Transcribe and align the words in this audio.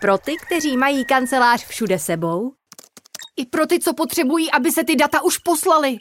Pro 0.00 0.18
ty, 0.18 0.36
kteří 0.46 0.76
mají 0.76 1.04
kancelář 1.04 1.66
všude 1.66 1.98
sebou. 1.98 2.52
I 3.36 3.46
pro 3.46 3.66
ty, 3.66 3.78
co 3.78 3.94
potřebují, 3.94 4.50
aby 4.50 4.72
se 4.72 4.84
ty 4.84 4.96
data 4.96 5.22
už 5.22 5.38
poslaly. 5.38 5.98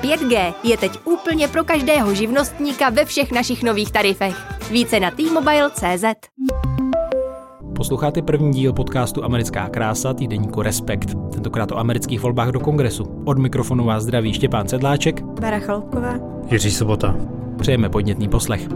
5G 0.00 0.54
je 0.62 0.76
teď 0.76 0.92
úplně 1.04 1.48
pro 1.48 1.64
každého 1.64 2.14
živnostníka 2.14 2.90
ve 2.90 3.04
všech 3.04 3.32
našich 3.32 3.62
nových 3.62 3.92
tarifech. 3.92 4.36
Více 4.70 5.00
na 5.00 5.10
t-mobile.cz 5.10 6.04
Posloucháte 7.76 8.22
první 8.22 8.52
díl 8.52 8.72
podcastu 8.72 9.24
Americká 9.24 9.68
krása 9.68 10.14
týdeníku 10.14 10.62
Respekt. 10.62 11.14
Tentokrát 11.32 11.72
o 11.72 11.78
amerických 11.78 12.20
volbách 12.20 12.48
do 12.48 12.60
kongresu. 12.60 13.22
Od 13.24 13.38
mikrofonu 13.38 13.84
vás 13.84 14.02
zdraví 14.02 14.32
Štěpán 14.32 14.68
Sedláček, 14.68 15.22
Bára 15.22 15.58
Chalupková, 15.58 16.14
Jiří 16.50 16.70
Sobota. 16.70 17.16
Přejeme 17.58 17.88
podnětný 17.88 18.28
poslech. 18.28 18.68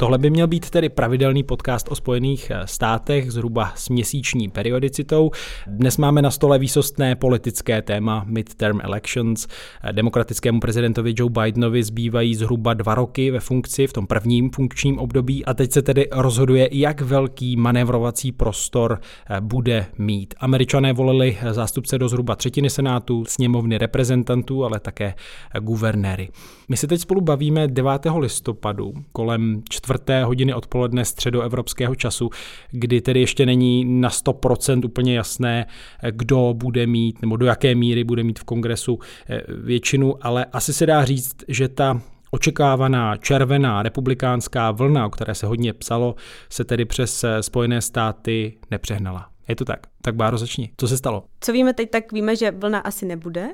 Tohle 0.00 0.18
by 0.18 0.30
měl 0.30 0.46
být 0.46 0.70
tedy 0.70 0.88
pravidelný 0.88 1.42
podcast 1.42 1.88
o 1.90 1.94
Spojených 1.94 2.50
eh, 2.50 2.66
státech 2.66 3.32
zhruba 3.32 3.72
s 3.74 3.88
měsíční 3.88 4.48
periodicitou. 4.48 5.30
Dnes 5.66 5.96
máme 5.96 6.22
na 6.22 6.30
stole 6.30 6.58
výsostné 6.58 7.16
politické 7.16 7.82
téma 7.82 8.24
midterm 8.26 8.80
elections. 8.82 9.46
Eh, 9.82 9.92
demokratickému 9.92 10.60
prezidentovi 10.60 11.14
Joe 11.16 11.30
Bidenovi 11.30 11.82
zbývají 11.82 12.34
zhruba 12.34 12.74
dva 12.74 12.94
roky 12.94 13.30
ve 13.30 13.40
funkci 13.40 13.86
v 13.86 13.92
tom 13.92 14.06
prvním 14.06 14.50
funkčním 14.50 14.98
období 14.98 15.44
a 15.44 15.54
teď 15.54 15.72
se 15.72 15.82
tedy 15.82 16.08
rozhoduje, 16.12 16.68
jak 16.72 17.00
velký 17.00 17.56
manévrovací 17.56 18.32
prostor 18.32 19.00
eh, 19.00 19.40
bude 19.40 19.86
mít. 19.98 20.34
Američané 20.38 20.92
volili 20.92 21.38
zástupce 21.50 21.98
do 21.98 22.08
zhruba 22.08 22.36
třetiny 22.36 22.70
senátu, 22.70 23.24
sněmovny 23.24 23.78
reprezentantů, 23.78 24.64
ale 24.64 24.80
také 24.80 25.14
guvernéry. 25.60 26.28
My 26.68 26.76
se 26.76 26.86
teď 26.86 27.00
spolu 27.00 27.20
bavíme 27.20 27.68
9. 27.68 27.90
listopadu 28.18 28.92
kolem 29.12 29.62
čtvrté 29.90 30.24
hodiny 30.24 30.54
odpoledne 30.54 31.04
středoevropského 31.04 31.94
času, 31.94 32.30
kdy 32.70 33.00
tedy 33.00 33.20
ještě 33.20 33.46
není 33.46 33.84
na 33.84 34.08
100% 34.08 34.84
úplně 34.84 35.16
jasné, 35.16 35.66
kdo 36.10 36.54
bude 36.56 36.86
mít 36.86 37.22
nebo 37.22 37.36
do 37.36 37.46
jaké 37.46 37.74
míry 37.74 38.04
bude 38.04 38.22
mít 38.22 38.38
v 38.38 38.44
kongresu 38.44 38.98
eh, 39.28 39.42
většinu, 39.48 40.14
ale 40.26 40.44
asi 40.52 40.72
se 40.72 40.86
dá 40.86 41.04
říct, 41.04 41.36
že 41.48 41.68
ta 41.68 42.00
Očekávaná 42.32 43.16
červená 43.16 43.82
republikánská 43.82 44.70
vlna, 44.70 45.06
o 45.06 45.10
které 45.10 45.34
se 45.34 45.46
hodně 45.46 45.72
psalo, 45.72 46.14
se 46.48 46.64
tedy 46.64 46.84
přes 46.84 47.24
eh, 47.24 47.42
Spojené 47.42 47.80
státy 47.80 48.58
nepřehnala. 48.70 49.28
Je 49.48 49.56
to 49.56 49.64
tak? 49.64 49.80
Tak 50.02 50.14
Báro, 50.14 50.38
začni. 50.38 50.70
Co 50.76 50.88
se 50.88 50.96
stalo? 50.96 51.24
Co 51.40 51.52
víme 51.52 51.72
teď, 51.72 51.90
tak 51.90 52.12
víme, 52.12 52.36
že 52.36 52.50
vlna 52.50 52.78
asi 52.78 53.06
nebude 53.06 53.48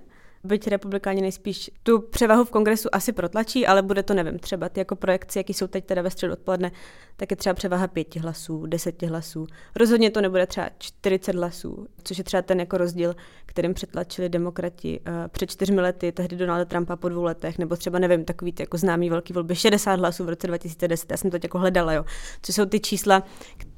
byť 0.47 0.69
republikáni 0.69 1.21
nejspíš 1.21 1.71
tu 1.83 2.01
převahu 2.01 2.45
v 2.45 2.51
kongresu 2.51 2.89
asi 2.93 3.13
protlačí, 3.13 3.67
ale 3.67 3.83
bude 3.83 4.03
to, 4.03 4.15
nevím, 4.15 4.39
třeba 4.39 4.69
ty 4.69 4.81
jako 4.81 4.97
projekci, 4.97 5.39
jaký 5.39 5.55
jsou 5.55 5.67
teď 5.67 5.85
teda 5.85 6.03
ve 6.03 6.11
středu 6.11 6.33
odpoledne, 6.33 6.73
tak 7.17 7.31
je 7.31 7.37
třeba 7.37 7.55
převaha 7.55 7.87
pěti 7.87 8.19
hlasů, 8.19 8.67
deseti 8.67 9.07
hlasů. 9.07 9.47
Rozhodně 9.77 10.11
to 10.11 10.21
nebude 10.21 10.47
třeba 10.47 10.71
40 10.79 11.35
hlasů, 11.35 11.87
což 12.05 12.19
je 12.19 12.25
třeba 12.25 12.43
ten 12.43 12.61
jako 12.61 12.79
rozdíl, 12.79 13.17
kterým 13.47 13.75
přetlačili 13.75 14.29
demokrati 14.29 15.01
uh, 15.01 15.15
před 15.29 15.51
čtyřmi 15.51 15.81
lety, 15.81 16.13
tehdy 16.13 16.37
Donalda 16.37 16.65
Trumpa 16.65 16.97
po 16.97 17.09
dvou 17.09 17.23
letech, 17.23 17.59
nebo 17.59 17.77
třeba, 17.77 17.99
nevím, 17.99 18.25
takový 18.25 18.53
ty 18.53 18.63
jako 18.63 18.79
známý 18.79 19.11
velký 19.11 19.33
volby, 19.33 19.55
60 19.55 19.95
hlasů 19.95 20.25
v 20.25 20.29
roce 20.29 20.47
2010, 20.47 21.11
já 21.11 21.17
jsem 21.17 21.31
to 21.31 21.39
jako 21.43 21.59
hledala, 21.59 21.93
jo. 21.93 22.05
Co 22.43 22.53
jsou 22.53 22.67
ty 22.67 22.81
čísla, 22.81 23.23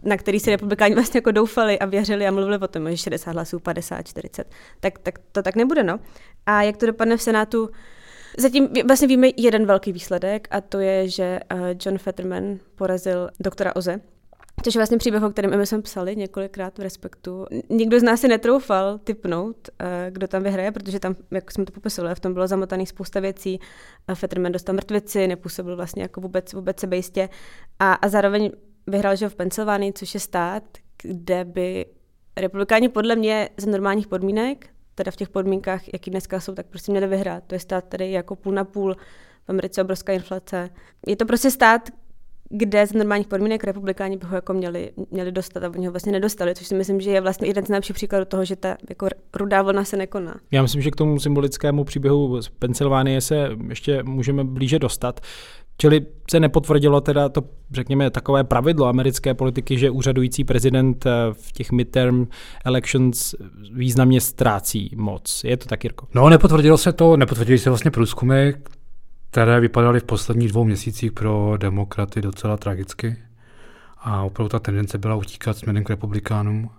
na 0.02 0.16
který 0.16 0.40
si 0.40 0.50
republikáni 0.50 0.94
vlastně 0.94 1.18
jako 1.18 1.30
doufali 1.30 1.78
a 1.78 1.86
věřili 1.86 2.26
a 2.26 2.30
mluvili 2.30 2.58
o 2.58 2.68
tom, 2.68 2.90
že 2.90 2.96
60 2.96 3.30
hlasů, 3.30 3.60
50, 3.60 4.02
40. 4.02 4.50
Tak, 4.80 4.98
tak 4.98 5.18
to 5.32 5.42
tak 5.42 5.56
nebude, 5.56 5.82
no. 5.82 6.00
A 6.46 6.62
jak 6.62 6.76
to 6.76 6.86
dopadne 6.86 7.16
v 7.16 7.22
Senátu, 7.22 7.70
Zatím 8.38 8.68
vlastně 8.86 9.08
víme 9.08 9.28
jeden 9.36 9.66
velký 9.66 9.92
výsledek 9.92 10.48
a 10.50 10.60
to 10.60 10.80
je, 10.80 11.08
že 11.08 11.40
eh, 11.50 11.76
John 11.84 11.98
Fetterman 11.98 12.58
porazil 12.74 13.28
doktora 13.40 13.76
Oze, 13.76 14.00
Což 14.64 14.74
je 14.74 14.78
vlastně 14.78 14.98
příběh, 14.98 15.22
o 15.22 15.30
kterém 15.30 15.58
my 15.58 15.66
jsme 15.66 15.82
psali 15.82 16.16
několikrát 16.16 16.78
v 16.78 16.82
Respektu. 16.82 17.46
Nikdo 17.70 18.00
z 18.00 18.02
nás 18.02 18.20
si 18.20 18.28
netroufal 18.28 18.98
typnout, 18.98 19.56
eh, 19.78 20.06
kdo 20.10 20.28
tam 20.28 20.42
vyhraje, 20.42 20.72
protože 20.72 21.00
tam, 21.00 21.14
jak 21.30 21.52
jsme 21.52 21.64
to 21.64 21.72
popisovali, 21.72 22.14
v 22.14 22.20
tom 22.20 22.34
bylo 22.34 22.46
zamotaný 22.46 22.86
spousta 22.86 23.20
věcí. 23.20 23.60
Fetterman 24.14 24.52
dostal 24.52 24.74
mrtvici, 24.74 25.26
nepůsobil 25.26 25.76
vlastně 25.76 26.02
jako 26.02 26.20
vůbec, 26.20 26.52
vůbec 26.52 26.80
sebejistě. 26.80 27.28
A, 27.78 27.92
a 27.92 28.08
zároveň 28.08 28.50
vyhrál 28.88 29.16
že 29.16 29.28
v 29.28 29.34
Pensylvánii, 29.34 29.92
což 29.92 30.14
je 30.14 30.20
stát, 30.20 30.62
kde 31.02 31.44
by 31.44 31.86
republikáni 32.36 32.88
podle 32.88 33.16
mě 33.16 33.48
za 33.56 33.70
normálních 33.70 34.06
podmínek, 34.06 34.66
teda 34.94 35.10
v 35.10 35.16
těch 35.16 35.28
podmínkách, 35.28 35.82
jaký 35.92 36.10
dneska 36.10 36.40
jsou, 36.40 36.54
tak 36.54 36.66
prostě 36.66 36.92
měli 36.92 37.06
vyhrát. 37.06 37.44
To 37.46 37.54
je 37.54 37.58
stát 37.58 37.84
tady 37.84 38.10
jako 38.10 38.36
půl 38.36 38.52
na 38.52 38.64
půl, 38.64 38.94
v 39.44 39.48
Americe 39.48 39.82
obrovská 39.82 40.12
inflace. 40.12 40.70
Je 41.06 41.16
to 41.16 41.26
prostě 41.26 41.50
stát, 41.50 41.88
kde 42.50 42.86
z 42.86 42.92
normálních 42.92 43.28
podmínek 43.28 43.64
republikáni 43.64 44.16
by 44.16 44.26
ho 44.26 44.34
jako 44.34 44.52
měli, 44.52 44.90
měli 45.10 45.32
dostat 45.32 45.64
a 45.64 45.70
oni 45.70 45.86
ho 45.86 45.92
vlastně 45.92 46.12
nedostali, 46.12 46.54
což 46.54 46.66
si 46.66 46.74
myslím, 46.74 47.00
že 47.00 47.10
je 47.10 47.20
vlastně 47.20 47.48
jeden 47.48 47.66
z 47.66 47.68
nejlepších 47.68 47.94
příkladů 47.94 48.24
toho, 48.24 48.44
že 48.44 48.56
ta 48.56 48.76
jako 48.88 49.08
rudá 49.34 49.62
vlna 49.62 49.84
se 49.84 49.96
nekoná. 49.96 50.40
Já 50.50 50.62
myslím, 50.62 50.82
že 50.82 50.90
k 50.90 50.96
tomu 50.96 51.20
symbolickému 51.20 51.84
příběhu 51.84 52.42
z 52.42 52.48
Pensylvánie 52.48 53.20
se 53.20 53.50
ještě 53.68 54.02
můžeme 54.02 54.44
blíže 54.44 54.78
dostat. 54.78 55.20
Čili 55.80 56.06
se 56.30 56.40
nepotvrdilo 56.40 57.00
teda 57.00 57.28
to, 57.28 57.42
řekněme, 57.70 58.10
takové 58.10 58.44
pravidlo 58.44 58.86
americké 58.86 59.34
politiky, 59.34 59.78
že 59.78 59.90
úřadující 59.90 60.44
prezident 60.44 61.06
eh, 61.06 61.10
v 61.32 61.52
těch 61.52 61.72
midterm 61.72 62.26
elections 62.64 63.34
významně 63.72 64.20
ztrácí 64.20 64.90
moc. 64.96 65.44
Je 65.44 65.56
to 65.56 65.66
tak, 65.66 65.84
Jirko? 65.84 66.06
No, 66.14 66.28
nepotvrdilo 66.28 66.78
se 66.78 66.92
to, 66.92 67.16
nepotvrdili 67.16 67.58
se 67.58 67.70
vlastně 67.70 67.90
průzkumy, 67.90 68.52
které 69.30 69.60
vypadaly 69.60 70.00
v 70.00 70.04
posledních 70.04 70.48
dvou 70.48 70.64
měsících 70.64 71.12
pro 71.12 71.56
demokraty 71.56 72.22
docela 72.22 72.56
tragicky. 72.56 73.16
A 73.98 74.22
opravdu 74.22 74.48
ta 74.48 74.58
tendence 74.58 74.98
byla 74.98 75.14
utíkat 75.14 75.56
směrem 75.56 75.84
k 75.84 75.90
republikánům. 75.90 76.70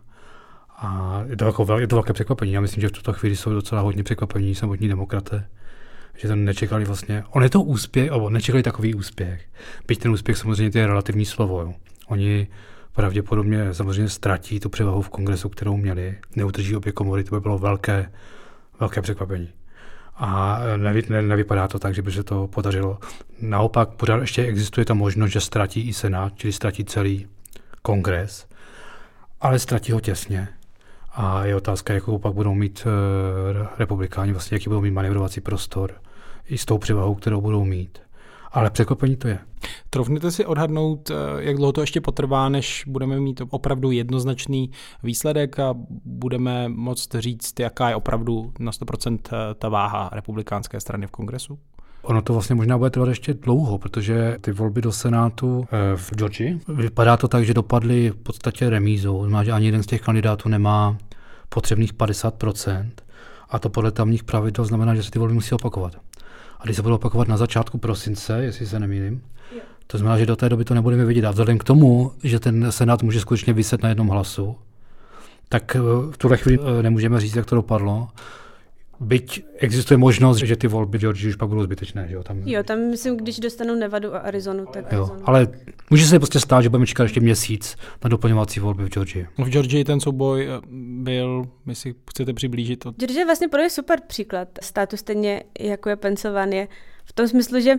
A 0.77 1.21
je 1.27 1.37
to, 1.37 1.45
jako, 1.45 1.77
je 1.79 1.87
to 1.87 1.95
velké 1.95 2.13
překvapení. 2.13 2.51
Já 2.51 2.61
myslím, 2.61 2.81
že 2.81 2.87
v 2.87 2.91
tuto 2.91 3.13
chvíli 3.13 3.35
jsou 3.35 3.53
docela 3.53 3.81
hodně 3.81 4.03
překvapení 4.03 4.55
samotní 4.55 4.87
demokraté 4.87 5.47
že 6.21 6.27
to 6.27 6.35
nečekali 6.35 6.85
vlastně. 6.85 7.23
On 7.29 7.43
je 7.43 7.49
to 7.49 7.61
úspěch, 7.61 8.11
nebo 8.11 8.29
nečekali 8.29 8.63
takový 8.63 8.95
úspěch. 8.95 9.41
Byť 9.87 9.99
ten 9.99 10.11
úspěch 10.11 10.37
samozřejmě 10.37 10.79
je 10.79 10.87
relativní 10.87 11.25
slovo. 11.25 11.61
Jo. 11.61 11.73
Oni 12.07 12.47
pravděpodobně 12.93 13.73
samozřejmě 13.73 14.09
ztratí 14.09 14.59
tu 14.59 14.69
převahu 14.69 15.01
v 15.01 15.09
kongresu, 15.09 15.49
kterou 15.49 15.77
měli, 15.77 16.17
neutrží 16.35 16.75
obě 16.75 16.91
komory, 16.91 17.23
to 17.23 17.35
by 17.35 17.41
bylo 17.41 17.57
velké, 17.57 18.11
velké 18.79 19.01
překvapení. 19.01 19.49
A 20.15 20.59
nevy, 20.77 21.03
ne, 21.09 21.21
nevypadá 21.21 21.67
to 21.67 21.79
tak, 21.79 21.95
že 21.95 22.01
by 22.01 22.11
se 22.11 22.23
to 22.23 22.47
podařilo. 22.47 22.99
Naopak 23.41 23.89
pořád 23.89 24.21
ještě 24.21 24.45
existuje 24.45 24.85
ta 24.85 24.93
možnost, 24.93 25.31
že 25.31 25.41
ztratí 25.41 25.81
i 25.81 25.93
Senát, 25.93 26.33
čili 26.35 26.53
ztratí 26.53 26.85
celý 26.85 27.27
kongres, 27.81 28.47
ale 29.41 29.59
ztratí 29.59 29.91
ho 29.91 29.99
těsně. 29.99 30.47
A 31.11 31.45
je 31.45 31.55
otázka, 31.55 31.93
jakou 31.93 32.17
pak 32.17 32.33
budou 32.33 32.53
mít 32.53 32.85
uh, 32.85 33.67
republikáni, 33.77 34.31
vlastně 34.31 34.55
jaký 34.55 34.69
budou 34.69 34.81
mít 34.81 34.91
manevrovací 34.91 35.41
prostor 35.41 35.91
i 36.49 36.57
s 36.57 36.65
tou 36.65 36.77
převahou, 36.77 37.15
kterou 37.15 37.41
budou 37.41 37.65
mít. 37.65 37.99
Ale 38.51 38.69
překvapení 38.69 39.15
to 39.15 39.27
je. 39.27 39.39
Troufnete 39.89 40.31
si 40.31 40.45
odhadnout, 40.45 41.11
eh, 41.11 41.15
jak 41.37 41.55
dlouho 41.55 41.71
to 41.71 41.81
ještě 41.81 42.01
potrvá, 42.01 42.49
než 42.49 42.83
budeme 42.87 43.19
mít 43.19 43.41
opravdu 43.49 43.91
jednoznačný 43.91 44.71
výsledek 45.03 45.59
a 45.59 45.75
budeme 46.05 46.69
moct 46.69 47.15
říct, 47.15 47.59
jaká 47.59 47.89
je 47.89 47.95
opravdu 47.95 48.53
na 48.59 48.71
100% 48.71 49.29
eh, 49.33 49.53
ta 49.55 49.69
váha 49.69 50.09
republikánské 50.13 50.79
strany 50.79 51.07
v 51.07 51.11
kongresu? 51.11 51.59
Ono 52.01 52.21
to 52.21 52.33
vlastně 52.33 52.55
možná 52.55 52.77
bude 52.77 52.89
trvat 52.89 53.09
ještě 53.09 53.33
dlouho, 53.33 53.77
protože 53.77 54.37
ty 54.41 54.51
volby 54.51 54.81
do 54.81 54.91
Senátu 54.91 55.65
eh, 55.71 55.97
v 55.97 56.11
Georgii 56.15 56.59
vypadá 56.67 57.17
to 57.17 57.27
tak, 57.27 57.45
že 57.45 57.53
dopadly 57.53 58.09
v 58.09 58.15
podstatě 58.15 58.69
remízou. 58.69 59.19
Znamená, 59.19 59.43
že 59.43 59.51
ani 59.51 59.65
jeden 59.65 59.83
z 59.83 59.85
těch 59.85 60.01
kandidátů 60.01 60.49
nemá 60.49 60.97
potřebných 61.49 61.93
50%. 61.93 62.89
A 63.49 63.59
to 63.59 63.69
podle 63.69 63.91
tamních 63.91 64.23
pravidel 64.23 64.65
znamená, 64.65 64.95
že 64.95 65.03
se 65.03 65.11
ty 65.11 65.19
volby 65.19 65.33
musí 65.33 65.55
opakovat. 65.55 65.93
A 66.59 66.63
když 66.63 66.75
se 66.75 66.81
budou 66.81 66.95
opakovat 66.95 67.27
na 67.27 67.37
začátku 67.37 67.77
prosince, 67.77 68.43
jestli 68.43 68.65
se 68.65 68.79
nemýlím, 68.79 69.21
to 69.87 69.97
znamená, 69.97 70.19
že 70.19 70.25
do 70.25 70.35
té 70.35 70.49
doby 70.49 70.65
to 70.65 70.73
nebudeme 70.73 71.05
vidět. 71.05 71.25
A 71.25 71.31
vzhledem 71.31 71.57
k 71.57 71.63
tomu, 71.63 72.11
že 72.23 72.39
ten 72.39 72.71
Senát 72.71 73.03
může 73.03 73.19
skutečně 73.19 73.53
vyset 73.53 73.83
na 73.83 73.89
jednom 73.89 74.07
hlasu, 74.07 74.55
tak 75.49 75.75
eh, 75.75 75.79
v 76.11 76.17
tuhle 76.17 76.37
chvíli 76.37 76.59
eh, 76.79 76.83
nemůžeme 76.83 77.19
říct, 77.19 77.35
jak 77.35 77.45
to 77.45 77.55
dopadlo. 77.55 78.09
Byť 78.99 79.45
existuje 79.57 79.97
možnost, 79.97 80.37
že 80.37 80.55
ty 80.55 80.67
volby 80.67 80.97
v 80.97 81.01
Georgii 81.01 81.29
už 81.29 81.35
pak 81.35 81.49
budou 81.49 81.63
zbytečné. 81.63 82.07
Že 82.07 82.15
jo? 82.15 82.23
Tam... 82.23 82.41
jo, 82.45 82.63
tam 82.63 82.79
myslím, 82.79 83.17
když 83.17 83.39
dostanou 83.39 83.75
Nevadu 83.75 84.15
a 84.15 84.19
Arizonu, 84.19 84.65
tak... 84.65 84.91
Jo, 84.91 85.17
ale 85.23 85.47
může 85.89 86.05
se 86.05 86.19
prostě 86.19 86.39
stát, 86.39 86.61
že 86.61 86.69
budeme 86.69 86.87
čekat 86.87 87.03
ještě 87.03 87.19
měsíc 87.19 87.75
na 88.03 88.09
doplňovací 88.09 88.59
volby 88.59 88.83
v 88.83 88.89
Georgii. 88.89 89.27
V 89.37 89.49
Georgii 89.49 89.83
ten 89.83 89.99
souboj 89.99 90.47
eh, 90.47 90.61
byl, 91.03 91.45
my 91.65 91.75
si 91.75 91.95
chcete 92.09 92.33
přiblížit. 92.33 92.79
To... 92.79 92.91
Georgie 92.91 93.21
je 93.21 93.25
vlastně 93.25 93.47
pro 93.47 93.69
super 93.69 93.99
příklad 94.07 94.47
státu 94.61 94.97
stejně 94.97 95.43
jako 95.59 95.89
je 95.89 95.95
Pensylvánie. 95.95 96.67
V 97.05 97.13
tom 97.13 97.27
smyslu, 97.27 97.59
že 97.59 97.75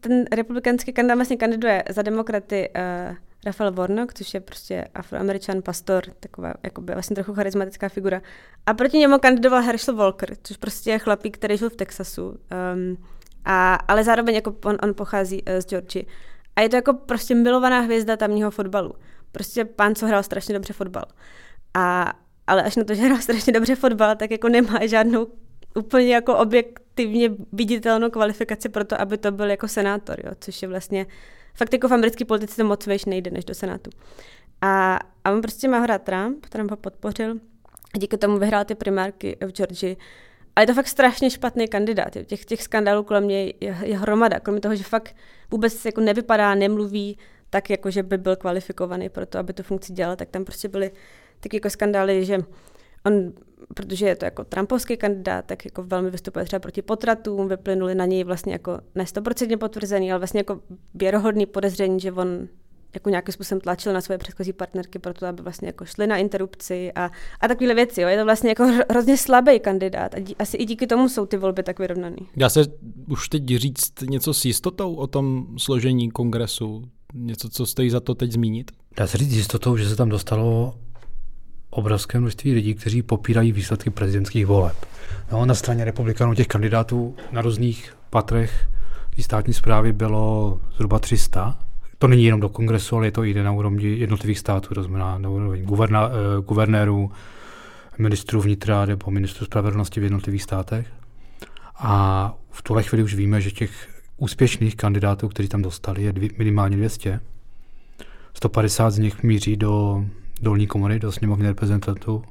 ten 0.00 0.24
republikánský 0.32 0.92
kandidát 0.92 1.14
vlastně 1.14 1.36
kandiduje 1.36 1.84
za 1.90 2.02
demokraty 2.02 2.68
uh, 3.08 3.16
Rafael 3.46 3.72
Warnock, 3.72 4.14
což 4.14 4.34
je 4.34 4.40
prostě 4.40 4.84
afroameričan, 4.94 5.62
pastor, 5.62 6.02
taková 6.20 6.54
jakoby 6.62 6.92
vlastně 6.92 7.14
trochu 7.14 7.34
charismatická 7.34 7.88
figura. 7.88 8.22
A 8.66 8.74
proti 8.74 8.98
němu 8.98 9.18
kandidoval 9.18 9.62
Herschel 9.62 9.96
Walker, 9.96 10.36
což 10.42 10.56
prostě 10.56 10.90
je 10.90 10.98
chlapík, 10.98 11.38
který 11.38 11.56
žil 11.56 11.70
v 11.70 11.76
Texasu. 11.76 12.28
Um, 12.28 12.96
A, 13.44 13.74
ale 13.74 14.04
zároveň 14.04 14.34
jako 14.34 14.56
on, 14.64 14.76
on 14.82 14.94
pochází 14.94 15.42
uh, 15.42 15.60
z 15.60 15.66
Georgie. 15.66 16.04
A 16.56 16.60
je 16.60 16.68
to 16.68 16.76
jako 16.76 16.92
prostě 16.92 17.34
milovaná 17.34 17.80
hvězda 17.80 18.16
tamního 18.16 18.50
fotbalu. 18.50 18.94
Prostě 19.32 19.64
pán, 19.64 19.94
co 19.94 20.06
hrál 20.06 20.22
strašně 20.22 20.54
dobře 20.54 20.72
fotbal. 20.72 21.04
A, 21.74 22.12
ale 22.46 22.62
až 22.62 22.76
na 22.76 22.84
to, 22.84 22.94
že 22.94 23.02
hrál 23.02 23.18
strašně 23.18 23.52
dobře 23.52 23.76
fotbal, 23.76 24.16
tak 24.16 24.30
jako 24.30 24.48
nemá 24.48 24.86
žádnou 24.86 25.26
úplně 25.74 26.14
jako 26.14 26.38
objektivně 26.38 27.30
viditelnou 27.52 28.10
kvalifikaci 28.10 28.68
pro 28.68 28.84
to, 28.84 29.00
aby 29.00 29.18
to 29.18 29.32
byl 29.32 29.50
jako 29.50 29.68
senátor, 29.68 30.16
jo, 30.24 30.32
což 30.40 30.62
je 30.62 30.68
vlastně, 30.68 31.06
fakt 31.56 31.72
jako 31.72 31.88
v 31.88 31.92
americké 31.94 32.24
politice 32.24 32.56
to 32.56 32.64
moc 32.64 32.86
vejš 32.86 33.04
nejde 33.04 33.30
než 33.30 33.44
do 33.44 33.54
senátu. 33.54 33.90
A, 34.60 34.98
a 35.24 35.32
on 35.32 35.40
prostě 35.40 35.68
má 35.68 35.78
hrát 35.78 36.02
Trump, 36.02 36.46
Trump 36.46 36.70
ho 36.70 36.76
podpořil, 36.76 37.40
a 37.94 37.98
díky 37.98 38.18
tomu 38.18 38.38
vyhrál 38.38 38.64
ty 38.64 38.74
primárky 38.74 39.36
v 39.40 39.52
Georgii. 39.52 39.96
Ale 40.56 40.62
je 40.62 40.66
to 40.66 40.74
fakt 40.74 40.88
strašně 40.88 41.30
špatný 41.30 41.68
kandidát. 41.68 42.16
Jo. 42.16 42.24
Těch, 42.24 42.44
těch 42.44 42.62
skandálů 42.62 43.02
kolem 43.02 43.24
mě 43.24 43.44
je, 43.44 43.76
je 43.82 43.98
hromada. 43.98 44.40
Kromě 44.40 44.60
toho, 44.60 44.74
že 44.74 44.84
fakt 44.84 45.16
vůbec 45.50 45.84
jako 45.84 46.00
nevypadá, 46.00 46.54
nemluví 46.54 47.18
tak, 47.50 47.70
jako 47.70 47.90
že 47.90 48.02
by 48.02 48.18
byl 48.18 48.36
kvalifikovaný 48.36 49.08
pro 49.08 49.26
to, 49.26 49.38
aby 49.38 49.52
tu 49.52 49.62
funkci 49.62 49.92
dělal, 49.92 50.16
tak 50.16 50.28
tam 50.28 50.44
prostě 50.44 50.68
byly 50.68 50.90
taky 51.40 51.56
jako 51.56 51.70
skandály, 51.70 52.24
že 52.24 52.38
on, 53.06 53.32
protože 53.74 54.06
je 54.06 54.16
to 54.16 54.24
jako 54.24 54.44
Trumpovský 54.44 54.96
kandidát, 54.96 55.44
tak 55.44 55.64
jako 55.64 55.82
velmi 55.82 56.10
vystupuje 56.10 56.44
třeba 56.44 56.60
proti 56.60 56.82
potratům, 56.82 57.48
vyplynuli 57.48 57.94
na 57.94 58.04
něj 58.04 58.24
vlastně 58.24 58.52
jako 58.52 58.78
ne 58.94 59.04
100% 59.04 59.56
potvrzený, 59.56 60.12
ale 60.12 60.18
vlastně 60.18 60.40
jako 60.40 60.60
věrohodný 60.94 61.46
podezření, 61.46 62.00
že 62.00 62.12
on 62.12 62.48
jako 62.94 63.10
nějakým 63.10 63.32
způsobem 63.32 63.60
tlačil 63.60 63.92
na 63.92 64.00
své 64.00 64.18
předchozí 64.18 64.52
partnerky 64.52 64.98
pro 64.98 65.14
to, 65.14 65.26
aby 65.26 65.42
vlastně 65.42 65.68
jako 65.68 65.84
šli 65.84 66.06
na 66.06 66.16
interrupci 66.16 66.92
a, 66.92 67.10
a 67.40 67.48
takovéhle 67.48 67.74
věci. 67.74 68.00
Jo. 68.00 68.08
Je 68.08 68.18
to 68.18 68.24
vlastně 68.24 68.48
jako 68.48 68.64
hrozně 68.90 69.16
slabý 69.16 69.60
kandidát 69.60 70.14
a 70.14 70.18
dí, 70.18 70.36
asi 70.38 70.56
i 70.56 70.64
díky 70.64 70.86
tomu 70.86 71.08
jsou 71.08 71.26
ty 71.26 71.36
volby 71.36 71.62
tak 71.62 71.78
vyrovnané. 71.78 72.16
Dá 72.36 72.48
se 72.48 72.64
už 73.08 73.28
teď 73.28 73.46
říct 73.46 73.92
něco 74.02 74.34
s 74.34 74.44
jistotou 74.44 74.94
o 74.94 75.06
tom 75.06 75.46
složení 75.58 76.10
kongresu? 76.10 76.82
Něco, 77.14 77.48
co 77.48 77.66
stojí 77.66 77.90
za 77.90 78.00
to 78.00 78.14
teď 78.14 78.32
zmínit? 78.32 78.70
Dá 78.96 79.06
se 79.06 79.18
říct 79.18 79.30
s 79.30 79.36
jistotou, 79.36 79.76
že 79.76 79.88
se 79.88 79.96
tam 79.96 80.08
dostalo 80.08 80.74
obrovské 81.76 82.20
množství 82.20 82.52
lidí, 82.52 82.74
kteří 82.74 83.02
popírají 83.02 83.52
výsledky 83.52 83.90
prezidentských 83.90 84.46
voleb. 84.46 84.76
No, 85.32 85.46
na 85.46 85.54
straně 85.54 85.84
republikánů 85.84 86.34
těch 86.34 86.46
kandidátů 86.46 87.16
na 87.32 87.42
různých 87.42 87.96
patrech 88.10 88.68
státní 89.20 89.54
zprávy 89.54 89.92
bylo 89.92 90.60
zhruba 90.76 90.98
300 90.98 91.58
to 91.98 92.08
není 92.08 92.24
jenom 92.24 92.40
do 92.40 92.48
kongresu, 92.48 92.96
ale 92.96 93.06
je 93.06 93.10
to 93.10 93.22
jde 93.22 93.42
na 93.42 93.52
úrovni 93.52 93.88
jednotlivých 93.88 94.38
států, 94.38 94.74
to 94.74 94.82
znamená 94.82 95.18
na 95.18 95.28
úrovni 95.28 95.62
guverna, 95.62 96.08
eh, 96.08 96.42
guvernérů, 96.42 97.10
ministrů 97.98 98.40
vnitra 98.40 98.86
nebo 98.86 99.10
ministrů 99.10 99.46
spravedlnosti 99.46 100.00
v 100.00 100.02
jednotlivých 100.02 100.42
státech. 100.42 100.86
A 101.78 102.34
v 102.50 102.62
tuhle 102.62 102.82
chvíli 102.82 103.02
už 103.02 103.14
víme, 103.14 103.40
že 103.40 103.50
těch 103.50 103.88
úspěšných 104.16 104.76
kandidátů, 104.76 105.28
kteří 105.28 105.48
tam 105.48 105.62
dostali, 105.62 106.02
je 106.02 106.12
dvě, 106.12 106.30
minimálně 106.38 106.76
200. 106.76 107.20
150 108.34 108.90
z 108.90 108.98
nich 108.98 109.22
míří 109.22 109.56
do 109.56 110.04
dolní 110.40 110.66
komory, 110.66 110.98
do 110.98 111.12
sněmovny 111.12 111.46
reprezentantů. 111.46 112.22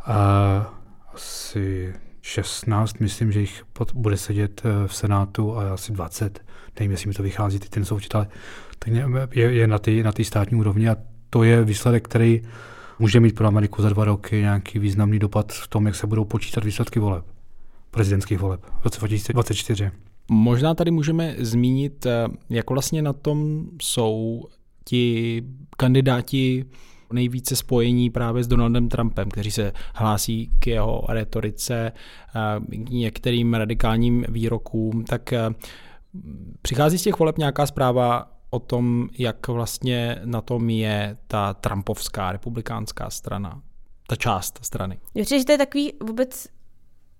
A 0.00 0.82
asi 1.14 1.94
16, 2.22 3.00
myslím, 3.00 3.32
že 3.32 3.40
jich 3.40 3.64
bude 3.94 4.16
sedět 4.16 4.62
eh, 4.64 4.88
v 4.88 4.94
Senátu 4.94 5.58
a 5.58 5.72
asi 5.72 5.92
20, 5.92 6.44
nevím, 6.78 6.90
jestli 6.90 7.08
mi 7.08 7.14
to 7.14 7.22
vychází, 7.22 7.58
ty 7.58 7.68
ten 7.68 7.84
součet, 7.84 8.14
ale 8.14 8.28
tak 8.78 8.92
je, 9.34 9.52
je 9.52 9.66
na 9.66 9.78
té 9.78 9.90
na 9.90 10.12
státní 10.22 10.58
úrovni 10.58 10.88
a 10.88 10.96
to 11.30 11.42
je 11.42 11.64
výsledek, 11.64 12.04
který 12.04 12.42
může 12.98 13.20
mít 13.20 13.34
pro 13.34 13.46
Ameriku 13.46 13.82
za 13.82 13.88
dva 13.88 14.04
roky 14.04 14.36
nějaký 14.36 14.78
významný 14.78 15.18
dopad 15.18 15.52
v 15.52 15.68
tom, 15.68 15.86
jak 15.86 15.94
se 15.94 16.06
budou 16.06 16.24
počítat 16.24 16.64
výsledky 16.64 17.00
voleb, 17.00 17.24
prezidentských 17.90 18.38
voleb 18.38 18.60
v 18.80 18.84
roce 18.84 18.98
2024. 18.98 19.90
Možná 20.30 20.74
tady 20.74 20.90
můžeme 20.90 21.34
zmínit, 21.38 22.06
eh, 22.06 22.28
jak 22.50 22.70
vlastně 22.70 23.02
na 23.02 23.12
tom 23.12 23.66
jsou 23.82 24.44
ti 24.84 25.42
kandidáti 25.76 26.64
nejvíce 27.12 27.56
spojení 27.56 28.10
právě 28.10 28.44
s 28.44 28.46
Donaldem 28.46 28.88
Trumpem, 28.88 29.30
kteří 29.30 29.50
se 29.50 29.72
hlásí 29.94 30.50
k 30.58 30.66
jeho 30.66 31.04
retorice, 31.08 31.92
eh, 32.36 32.76
k 32.76 32.90
některým 32.90 33.54
radikálním 33.54 34.24
výrokům, 34.28 35.04
tak 35.04 35.32
eh, 35.32 35.50
přichází 36.62 36.98
z 36.98 37.02
těch 37.02 37.18
voleb 37.18 37.38
nějaká 37.38 37.66
zpráva 37.66 38.32
o 38.50 38.58
tom, 38.58 39.08
jak 39.18 39.48
vlastně 39.48 40.20
na 40.24 40.40
tom 40.40 40.70
je 40.70 41.16
ta 41.26 41.54
Trumpovská 41.54 42.32
republikánská 42.32 43.10
strana, 43.10 43.62
ta 44.08 44.16
část 44.16 44.58
strany. 44.62 45.00
Myslím, 45.14 45.38
že 45.38 45.44
to 45.44 45.52
je 45.52 45.58
takový 45.58 45.92
vůbec, 46.02 46.46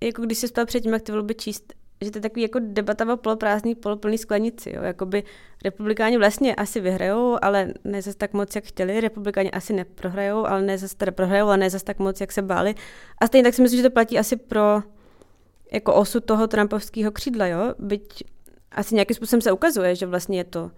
jako 0.02 0.22
když 0.22 0.38
se 0.38 0.48
stal 0.48 0.66
předtím, 0.66 0.92
jak 0.92 1.02
ty 1.02 1.12
volby 1.12 1.34
číst, 1.34 1.72
že 2.04 2.10
to 2.10 2.18
je 2.18 2.22
takový 2.22 2.42
jako 2.42 2.58
debata 2.62 3.12
o 3.12 3.16
poloprázdný, 3.16 3.74
poloplný 3.74 4.18
sklenici. 4.18 4.72
Jo. 4.74 4.82
Jakoby 4.82 5.22
republikáni 5.64 6.18
vlastně 6.18 6.54
asi 6.54 6.80
vyhrajou, 6.80 7.38
ale 7.42 7.74
ne 7.84 8.02
zase 8.02 8.16
tak 8.16 8.32
moc, 8.32 8.54
jak 8.54 8.64
chtěli. 8.64 9.00
Republikáni 9.00 9.50
asi 9.50 9.72
neprohrajou, 9.72 10.46
ale 10.46 10.62
ne 10.62 10.78
zase 10.78 10.96
teda 10.96 11.12
prohrajou, 11.12 11.46
ale 11.46 11.56
ne 11.56 11.70
zase 11.70 11.84
tak 11.84 11.98
moc, 11.98 12.20
jak 12.20 12.32
se 12.32 12.42
báli. 12.42 12.74
A 13.18 13.26
stejně 13.26 13.44
tak 13.44 13.54
si 13.54 13.62
myslím, 13.62 13.78
že 13.78 13.88
to 13.88 13.92
platí 13.92 14.18
asi 14.18 14.36
pro 14.36 14.82
jako 15.72 15.94
osud 15.94 16.24
toho 16.24 16.46
Trumpovského 16.46 17.10
křídla, 17.10 17.46
jo. 17.46 17.74
Byť 17.78 18.24
asi 18.72 18.94
nějakým 18.94 19.16
způsobem 19.16 19.40
se 19.40 19.52
ukazuje, 19.52 19.94
že 19.94 20.06
vlastně 20.06 20.38
je 20.38 20.44
to 20.44 20.70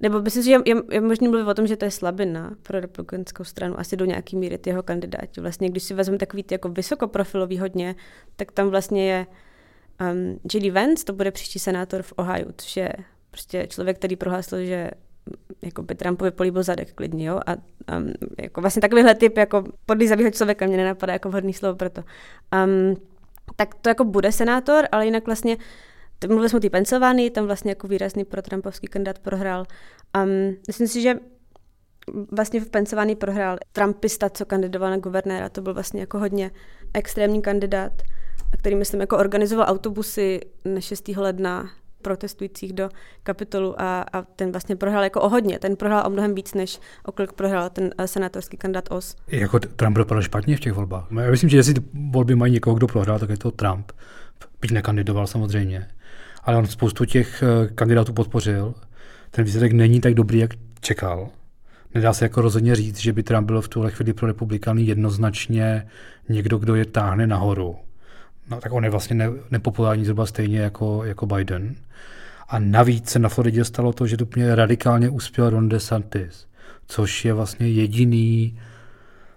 nebo 0.00 0.22
myslím 0.22 0.42
si, 0.42 0.48
že 0.48 0.56
je, 0.66 0.76
je 0.90 1.00
možný 1.00 1.28
mluvit 1.28 1.44
o 1.50 1.54
tom, 1.54 1.66
že 1.66 1.76
to 1.76 1.84
je 1.84 1.90
slabina 1.90 2.56
pro 2.62 2.80
republikánskou 2.80 3.44
stranu, 3.44 3.80
asi 3.80 3.96
do 3.96 4.04
nějaký 4.04 4.36
míry 4.36 4.58
ty 4.58 4.70
jeho 4.70 4.82
kandidáti. 4.82 5.40
Vlastně, 5.40 5.68
když 5.70 5.82
si 5.82 5.94
vezmeme 5.94 6.18
takový 6.18 6.42
ty 6.42 6.54
jako 6.54 6.68
vysokoprofilový 6.68 7.58
hodně, 7.58 7.94
tak 8.36 8.52
tam 8.52 8.68
vlastně 8.68 9.10
je 9.10 9.26
um, 10.00 10.40
J.D. 10.54 10.70
Vance, 10.70 11.04
to 11.04 11.12
bude 11.12 11.30
příští 11.30 11.58
senátor 11.58 12.02
v 12.02 12.12
Ohio, 12.16 12.46
což 12.56 12.76
je 12.76 12.92
prostě 13.30 13.66
člověk, 13.66 13.98
který 13.98 14.16
prohlásil, 14.16 14.64
že 14.64 14.90
jako 15.62 15.82
by 15.82 15.94
Trumpovi 15.94 16.30
políbil 16.30 16.62
zadek 16.62 16.94
klidně, 16.94 17.26
jo, 17.26 17.40
a 17.46 17.52
um, 17.96 18.12
jako 18.38 18.60
vlastně 18.60 18.82
takovýhle 18.82 19.14
typ 19.14 19.36
jako 19.36 19.64
podlízavýho 19.86 20.30
člověka 20.30 20.66
mě 20.66 20.76
nenapadá 20.76 21.12
jako 21.12 21.28
vhodný 21.28 21.52
slovo 21.52 21.76
pro 21.76 21.90
to. 21.90 22.02
Um, 22.64 22.96
tak 23.56 23.74
to 23.74 23.88
jako 23.88 24.04
bude 24.04 24.32
senátor, 24.32 24.88
ale 24.92 25.04
jinak 25.04 25.26
vlastně 25.26 25.56
mluvili 26.26 26.48
jsme 26.48 26.56
o 26.56 26.60
té 26.60 26.70
Pensylvánii, 26.70 27.30
tam 27.30 27.46
vlastně 27.46 27.70
jako 27.70 27.88
výrazný 27.88 28.24
pro 28.24 28.42
Trumpovský 28.42 28.86
kandidát 28.86 29.18
prohrál. 29.18 29.64
Um, 30.22 30.56
myslím 30.66 30.88
si, 30.88 31.02
že 31.02 31.14
vlastně 32.32 32.60
v 32.60 32.70
Pensylvánii 32.70 33.16
prohrál 33.16 33.58
Trumpista, 33.72 34.30
co 34.30 34.46
kandidoval 34.46 34.90
na 34.90 34.96
guvernéra, 34.96 35.48
to 35.48 35.62
byl 35.62 35.74
vlastně 35.74 36.00
jako 36.00 36.18
hodně 36.18 36.50
extrémní 36.94 37.42
kandidát, 37.42 37.92
který 38.56 38.76
myslím 38.76 39.00
jako 39.00 39.18
organizoval 39.18 39.66
autobusy 39.68 40.40
na 40.64 40.80
6. 40.80 41.08
ledna 41.08 41.70
protestujících 42.02 42.72
do 42.72 42.88
kapitolu 43.22 43.80
a, 43.80 44.04
a 44.12 44.22
ten 44.22 44.52
vlastně 44.52 44.76
prohrál 44.76 45.04
jako 45.04 45.20
o 45.20 45.28
hodně. 45.28 45.58
Ten 45.58 45.76
prohrál 45.76 46.06
o 46.06 46.10
mnohem 46.10 46.34
víc, 46.34 46.54
než 46.54 46.80
o 47.04 47.12
kolik 47.12 47.32
prohrál 47.32 47.70
ten 47.70 47.84
uh, 47.84 48.06
senátorský 48.06 48.56
kandidát 48.56 48.84
Os. 48.90 49.16
Jako 49.26 49.58
Trump 49.58 49.96
dopadl 49.96 50.22
špatně 50.22 50.56
v 50.56 50.60
těch 50.60 50.72
volbách. 50.72 51.06
Já 51.20 51.30
myslím, 51.30 51.50
že 51.50 51.56
jestli 51.56 51.74
volby 52.10 52.34
mají 52.34 52.52
někoho, 52.52 52.76
kdo 52.76 52.86
prohrál, 52.86 53.18
tak 53.18 53.30
je 53.30 53.36
to 53.36 53.50
Trump. 53.50 53.92
Byť 54.60 54.70
nekandidoval 54.70 55.26
samozřejmě 55.26 55.88
ale 56.48 56.56
on 56.56 56.66
spoustu 56.66 57.04
těch 57.04 57.42
eh, 57.42 57.68
kandidátů 57.74 58.12
podpořil. 58.12 58.74
Ten 59.30 59.44
výsledek 59.44 59.72
není 59.72 60.00
tak 60.00 60.14
dobrý, 60.14 60.38
jak 60.38 60.50
čekal. 60.80 61.28
Nedá 61.94 62.12
se 62.12 62.24
jako 62.24 62.40
rozhodně 62.40 62.74
říct, 62.74 62.98
že 62.98 63.12
by 63.12 63.22
Trump 63.22 63.46
byl 63.46 63.60
v 63.60 63.68
tuhle 63.68 63.90
chvíli 63.90 64.12
pro 64.12 64.26
republikány 64.26 64.82
jednoznačně 64.82 65.86
někdo, 66.28 66.58
kdo 66.58 66.74
je 66.74 66.84
táhne 66.84 67.26
nahoru. 67.26 67.76
No, 68.50 68.60
tak 68.60 68.72
on 68.72 68.84
je 68.84 68.90
vlastně 68.90 69.16
ne, 69.16 69.30
nepopulární 69.50 70.04
zhruba 70.04 70.26
stejně 70.26 70.60
jako, 70.60 71.04
jako 71.04 71.26
Biden. 71.26 71.74
A 72.48 72.58
navíc 72.58 73.08
se 73.08 73.18
na 73.18 73.28
Floridě 73.28 73.64
stalo 73.64 73.92
to, 73.92 74.06
že 74.06 74.16
úplně 74.22 74.54
radikálně 74.54 75.08
uspěl 75.08 75.50
Ron 75.50 75.68
DeSantis, 75.68 76.46
což 76.86 77.24
je 77.24 77.32
vlastně 77.32 77.68
jediný 77.68 78.58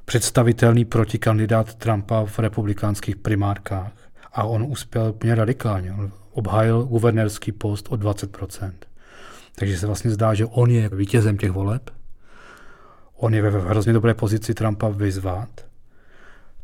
představitelný 0.06 0.86
protikandidát 0.86 1.75
Trumpa 1.75 2.25
v 2.25 2.39
republikánských 2.39 3.15
primárkách. 3.15 3.91
A 4.34 4.44
on 4.44 4.63
uspěl 4.63 5.10
úplně 5.10 5.36
radikálně. 5.36 5.94
On 5.94 6.12
obhájil 6.32 6.84
guvernérský 6.84 7.51
post 7.51 7.88
o 7.89 7.96
20%. 7.96 8.72
Takže 9.56 9.77
se 9.77 9.88
vlastně 9.88 10.12
zdá, 10.12 10.34
že 10.34 10.46
on 10.46 10.72
je 10.72 10.89
vítězem 10.89 11.38
těch 11.38 11.51
voleb. 11.51 11.89
On 13.15 13.34
je 13.34 13.41
ve 13.41 13.50
hrozně 13.50 13.94
dobré 13.94 14.13
pozici 14.13 14.53
Trumpa 14.53 14.89
vyzvat. 14.89 15.50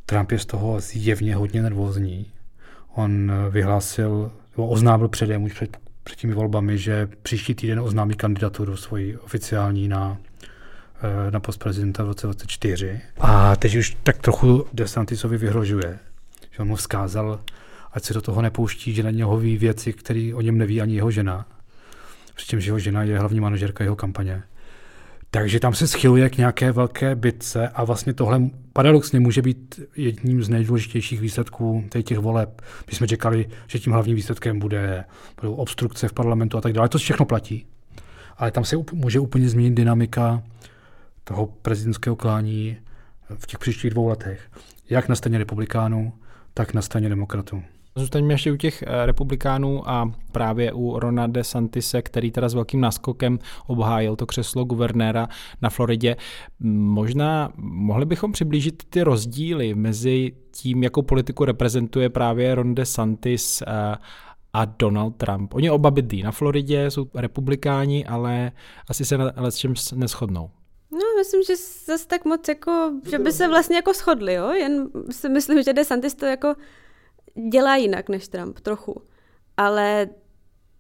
Trump 0.06 0.32
je 0.32 0.40
z 0.40 0.46
toho 0.46 0.80
zjevně 0.80 1.36
hodně 1.36 1.62
nervózní. 1.62 2.32
On 2.98 3.32
vyhlásil, 3.50 4.32
oznámil 4.56 5.08
předem 5.08 5.44
už 5.44 5.54
před, 5.54 5.78
před 6.04 6.16
těmi 6.16 6.34
volbami, 6.34 6.78
že 6.78 7.10
příští 7.22 7.56
týden 7.56 7.80
oznámí 7.80 8.16
kandidaturu 8.16 8.78
svoji 8.78 9.18
oficiální 9.18 9.88
na, 9.88 10.18
eh, 11.28 11.32
na 11.32 11.40
post 11.40 11.58
prezidenta 11.58 12.04
v 12.04 12.08
roce 12.08 12.28
2024. 12.28 13.02
A 13.18 13.56
teď 13.56 13.76
už 13.76 13.98
tak 14.04 14.18
trochu 14.18 14.66
DeSantisovi 14.74 15.38
vyhrožuje, 15.38 16.00
že 16.52 16.60
on 16.60 16.68
mu 16.68 16.76
vzkázal, 16.76 17.40
ať 17.94 18.04
se 18.04 18.14
do 18.14 18.22
toho 18.22 18.42
nepouští, 18.42 18.94
že 18.94 19.04
na 19.04 19.12
něho 19.12 19.38
ví 19.38 19.58
věci, 19.58 19.94
které 19.94 20.32
o 20.36 20.42
něm 20.42 20.58
neví 20.58 20.82
ani 20.82 20.96
jeho 20.96 21.12
žena. 21.12 21.46
Přičemž 22.36 22.66
jeho 22.66 22.80
žena 22.80 23.04
je 23.04 23.20
hlavní 23.20 23.40
manažerka 23.40 23.84
jeho 23.84 23.96
kampaně. 23.96 24.44
Takže 25.32 25.60
tam 25.60 25.74
se 25.74 25.88
schyluje 25.88 26.30
k 26.30 26.38
nějaké 26.38 26.72
velké 26.72 27.16
bitce 27.16 27.68
a 27.68 27.84
vlastně 27.84 28.14
tohle 28.14 28.42
paradoxně 28.74 29.20
může 29.20 29.42
být 29.42 29.80
jedním 29.96 30.44
z 30.44 30.50
nejdůležitějších 30.50 31.22
výsledků 31.22 31.84
těch 32.04 32.18
voleb. 32.18 32.62
My 32.88 32.96
jsme 32.96 33.08
čekali, 33.08 33.50
že 33.68 33.80
tím 33.80 33.94
hlavním 33.94 34.16
výsledkem 34.16 34.60
bude, 34.60 35.06
budou 35.42 35.56
obstrukce 35.56 36.08
v 36.08 36.14
parlamentu 36.14 36.58
a 36.58 36.62
tak 36.62 36.74
dále. 36.74 36.90
To 36.90 36.98
všechno 36.98 37.26
platí. 37.26 37.66
Ale 38.38 38.52
tam 38.52 38.66
se 38.66 38.76
může 38.94 39.20
úplně 39.20 39.50
změnit 39.50 39.74
dynamika 39.74 40.44
toho 41.24 41.46
prezidentského 41.46 42.16
klání 42.16 42.78
v 43.36 43.48
těch 43.48 43.60
příštích 43.60 43.92
dvou 43.92 44.08
letech. 44.08 44.50
Jak 44.90 45.10
na 45.10 45.16
straně 45.16 45.38
republikánů, 45.38 46.14
tak 46.54 46.74
na 46.74 46.82
straně 46.82 47.10
demokratů. 47.10 47.64
Zůstaňme 47.98 48.34
ještě 48.34 48.52
u 48.52 48.56
těch 48.56 48.84
eh, 48.88 49.06
republikánů 49.06 49.90
a 49.90 50.12
právě 50.32 50.74
u 50.74 51.00
Rona 51.00 51.28
DeSantise, 51.28 52.02
který 52.02 52.32
teda 52.32 52.50
s 52.50 52.54
velkým 52.54 52.82
náskokem 52.82 53.40
obhájil 53.68 54.16
to 54.16 54.26
křeslo 54.26 54.66
guvernéra 54.66 55.28
na 55.62 55.70
Floridě. 55.70 56.16
Možná 56.60 57.52
mohli 57.58 58.06
bychom 58.06 58.32
přiblížit 58.32 58.84
ty 58.90 59.04
rozdíly 59.04 59.76
mezi 59.76 60.32
tím, 60.52 60.84
jakou 60.84 61.02
politiku 61.02 61.46
reprezentuje 61.46 62.10
právě 62.10 62.56
Ron 62.56 62.76
DeSantis 62.76 63.62
eh, 63.62 63.96
a 64.54 64.66
Donald 64.66 65.16
Trump. 65.16 65.54
Oni 65.54 65.70
oba 65.70 65.92
bydlí 65.92 66.24
na 66.24 66.32
Floridě, 66.32 66.92
jsou 66.92 67.06
republikáni, 67.16 68.06
ale 68.06 68.52
asi 68.90 69.06
se 69.06 69.18
na 69.18 69.52
čem 69.52 69.74
neschodnou. 69.96 70.50
No, 70.92 71.00
myslím, 71.18 71.44
že 71.44 71.54
zase 71.86 72.08
tak 72.08 72.26
moc 72.26 72.48
jako, 72.48 72.92
že 73.10 73.20
by 73.20 73.32
se 73.32 73.48
vlastně 73.48 73.76
jako 73.76 73.94
shodli, 73.94 74.34
jo? 74.34 74.52
Jen 74.52 74.90
si 75.12 75.30
myslím, 75.30 75.64
že 75.64 75.74
DeSantis 75.74 76.14
to 76.14 76.26
jako 76.26 76.56
dělá 77.50 77.76
jinak 77.76 78.10
než 78.10 78.28
Trump, 78.28 78.60
trochu. 78.60 79.02
Ale 79.58 80.10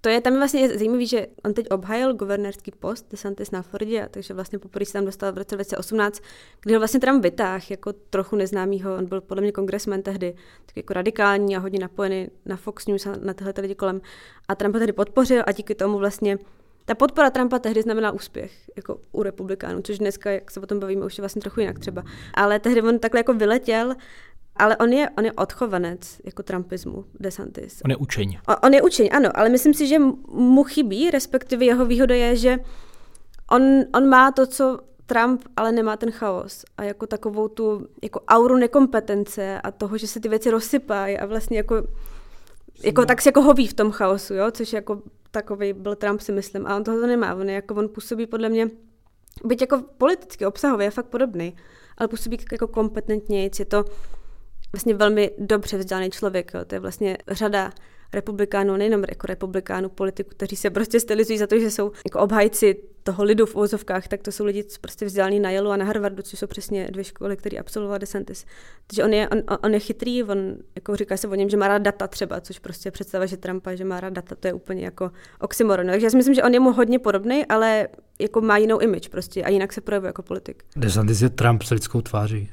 to 0.01 0.09
je 0.09 0.21
tam 0.21 0.33
vlastně 0.33 0.69
zajímavé, 0.69 1.05
že 1.05 1.27
on 1.45 1.53
teď 1.53 1.67
obhajil 1.71 2.13
guvernérský 2.13 2.71
post 2.71 3.11
DeSantis 3.11 3.51
na 3.51 3.61
Floridě, 3.61 4.07
takže 4.11 4.33
vlastně 4.33 4.59
poprvé 4.59 4.85
se 4.85 4.93
tam 4.93 5.05
dostal 5.05 5.31
v 5.31 5.37
roce 5.37 5.55
2018, 5.55 6.21
kdy 6.61 6.73
ho 6.73 6.79
vlastně 6.79 6.99
Trump 6.99 7.23
vytáhl 7.23 7.65
jako 7.69 7.93
trochu 7.93 8.35
neznámýho, 8.35 8.95
on 8.95 9.05
byl 9.05 9.21
podle 9.21 9.41
mě 9.41 9.51
kongresmen 9.51 10.01
tehdy, 10.01 10.35
tak 10.65 10.77
jako 10.77 10.93
radikální 10.93 11.55
a 11.55 11.59
hodně 11.59 11.79
napojený 11.79 12.27
na 12.45 12.57
Fox 12.57 12.87
News 12.87 13.05
a 13.05 13.15
na 13.21 13.33
tyhle 13.33 13.53
lidi 13.57 13.75
kolem. 13.75 14.01
A 14.47 14.55
Trump 14.55 14.75
ho 14.75 14.79
tehdy 14.79 14.93
podpořil 14.93 15.43
a 15.45 15.51
díky 15.51 15.75
tomu 15.75 15.97
vlastně 15.97 16.37
ta 16.85 16.95
podpora 16.95 17.29
Trumpa 17.29 17.59
tehdy 17.59 17.81
znamená 17.81 18.11
úspěch 18.11 18.51
jako 18.75 18.99
u 19.11 19.23
republikánů, 19.23 19.81
což 19.81 19.97
dneska, 19.97 20.31
jak 20.31 20.51
se 20.51 20.59
o 20.59 20.65
tom 20.65 20.79
bavíme, 20.79 21.05
už 21.05 21.17
je 21.17 21.21
vlastně 21.21 21.41
trochu 21.41 21.59
jinak 21.59 21.79
třeba. 21.79 22.03
Ale 22.33 22.59
tehdy 22.59 22.81
on 22.81 22.99
takhle 22.99 23.19
jako 23.19 23.33
vyletěl 23.33 23.95
ale 24.59 24.77
on 24.77 24.93
je, 24.93 25.09
on 25.17 25.25
je 25.25 25.33
odchovanec 25.33 26.21
jako 26.23 26.43
trumpismu, 26.43 27.05
DeSantis. 27.19 27.81
On 27.85 27.91
je 27.91 27.97
učeň. 27.97 28.39
On, 28.47 28.55
on 28.63 28.73
je 28.73 28.81
učeň, 28.81 29.09
ano, 29.11 29.29
ale 29.33 29.49
myslím 29.49 29.73
si, 29.73 29.87
že 29.87 29.99
mu 30.27 30.63
chybí, 30.63 31.11
respektive 31.11 31.65
jeho 31.65 31.85
výhoda 31.85 32.15
je, 32.15 32.35
že 32.35 32.57
on, 33.51 33.61
on 33.95 34.09
má 34.09 34.31
to, 34.31 34.47
co 34.47 34.79
Trump, 35.05 35.41
ale 35.57 35.71
nemá 35.71 35.97
ten 35.97 36.11
chaos. 36.11 36.65
A 36.77 36.83
jako 36.83 37.07
takovou 37.07 37.47
tu 37.47 37.87
jako 38.03 38.21
auru 38.27 38.55
nekompetence 38.55 39.61
a 39.61 39.71
toho, 39.71 39.97
že 39.97 40.07
se 40.07 40.19
ty 40.19 40.29
věci 40.29 40.51
rozsypají 40.51 41.17
a 41.17 41.25
vlastně 41.25 41.57
jako, 41.57 41.87
jako 42.83 43.05
tak 43.05 43.21
se 43.21 43.29
jako 43.29 43.41
hoví 43.41 43.67
v 43.67 43.73
tom 43.73 43.91
chaosu, 43.91 44.33
jo, 44.33 44.51
což 44.51 44.73
jako 44.73 45.01
takový 45.31 45.73
byl 45.73 45.95
Trump 45.95 46.21
si 46.21 46.31
myslím. 46.31 46.67
A 46.67 46.75
on 46.75 46.83
toho 46.83 47.07
nemá, 47.07 47.35
on 47.35 47.49
je 47.49 47.55
jako, 47.55 47.75
on 47.75 47.89
působí 47.89 48.27
podle 48.27 48.49
mě, 48.49 48.69
byť 49.45 49.61
jako 49.61 49.83
politicky, 49.97 50.45
obsahově 50.45 50.87
je 50.87 50.91
fakt 50.91 51.05
podobný, 51.05 51.55
ale 51.97 52.07
působí 52.07 52.37
jako 52.51 52.67
kompetentněji, 52.67 53.51
je 53.59 53.65
to 53.65 53.85
vlastně 54.71 54.93
velmi 54.93 55.31
dobře 55.37 55.77
vzdělaný 55.77 56.09
člověk. 56.09 56.51
Jo. 56.53 56.65
To 56.65 56.75
je 56.75 56.79
vlastně 56.79 57.17
řada 57.27 57.71
republikánů, 58.13 58.77
nejenom 58.77 59.03
jako 59.09 59.27
republikánů, 59.27 59.89
politiků, 59.89 60.29
kteří 60.29 60.55
se 60.55 60.69
prostě 60.69 60.99
stylizují 60.99 61.39
za 61.39 61.47
to, 61.47 61.59
že 61.59 61.71
jsou 61.71 61.91
jako 62.05 62.19
obhajci 62.19 62.75
toho 63.03 63.23
lidu 63.23 63.45
v 63.45 63.55
úzovkách, 63.55 64.07
tak 64.07 64.21
to 64.21 64.31
jsou 64.31 64.45
lidi 64.45 64.63
prostě 64.81 65.05
vzdělaní 65.05 65.39
na 65.39 65.51
Yale 65.51 65.73
a 65.73 65.77
na 65.77 65.85
Harvardu, 65.85 66.23
což 66.23 66.39
jsou 66.39 66.47
přesně 66.47 66.87
dvě 66.91 67.03
školy, 67.03 67.37
které 67.37 67.57
absolvoval 67.57 67.99
DeSantis. 67.99 68.45
Takže 68.87 69.03
on 69.03 69.13
je, 69.13 69.29
on, 69.29 69.43
on 69.63 69.73
je 69.73 69.79
chytrý, 69.79 70.23
on 70.23 70.55
jako 70.75 70.95
říká 70.95 71.17
se 71.17 71.27
o 71.27 71.35
něm, 71.35 71.49
že 71.49 71.57
má 71.57 71.67
rád 71.67 71.81
data 71.81 72.07
třeba, 72.07 72.41
což 72.41 72.59
prostě 72.59 72.91
představa, 72.91 73.25
že 73.25 73.37
Trumpa, 73.37 73.75
že 73.75 73.85
má 73.85 73.99
rád 73.99 74.13
data, 74.13 74.35
to 74.35 74.47
je 74.47 74.53
úplně 74.53 74.85
jako 74.85 75.11
oxymoron. 75.39 75.87
Takže 75.87 76.05
já 76.05 76.09
si 76.09 76.17
myslím, 76.17 76.35
že 76.35 76.43
on 76.43 76.53
je 76.53 76.59
mu 76.59 76.71
hodně 76.71 76.99
podobný, 76.99 77.45
ale 77.45 77.87
jako 78.19 78.41
má 78.41 78.57
jinou 78.57 78.79
image 78.79 79.09
prostě 79.09 79.43
a 79.43 79.49
jinak 79.49 79.73
se 79.73 79.81
projevuje 79.81 80.09
jako 80.09 80.21
politik. 80.21 80.63
DeSantis 80.75 81.21
je 81.21 81.29
Trump 81.29 81.63
s 81.63 81.69
lidskou 81.69 82.01
tváří. 82.01 82.49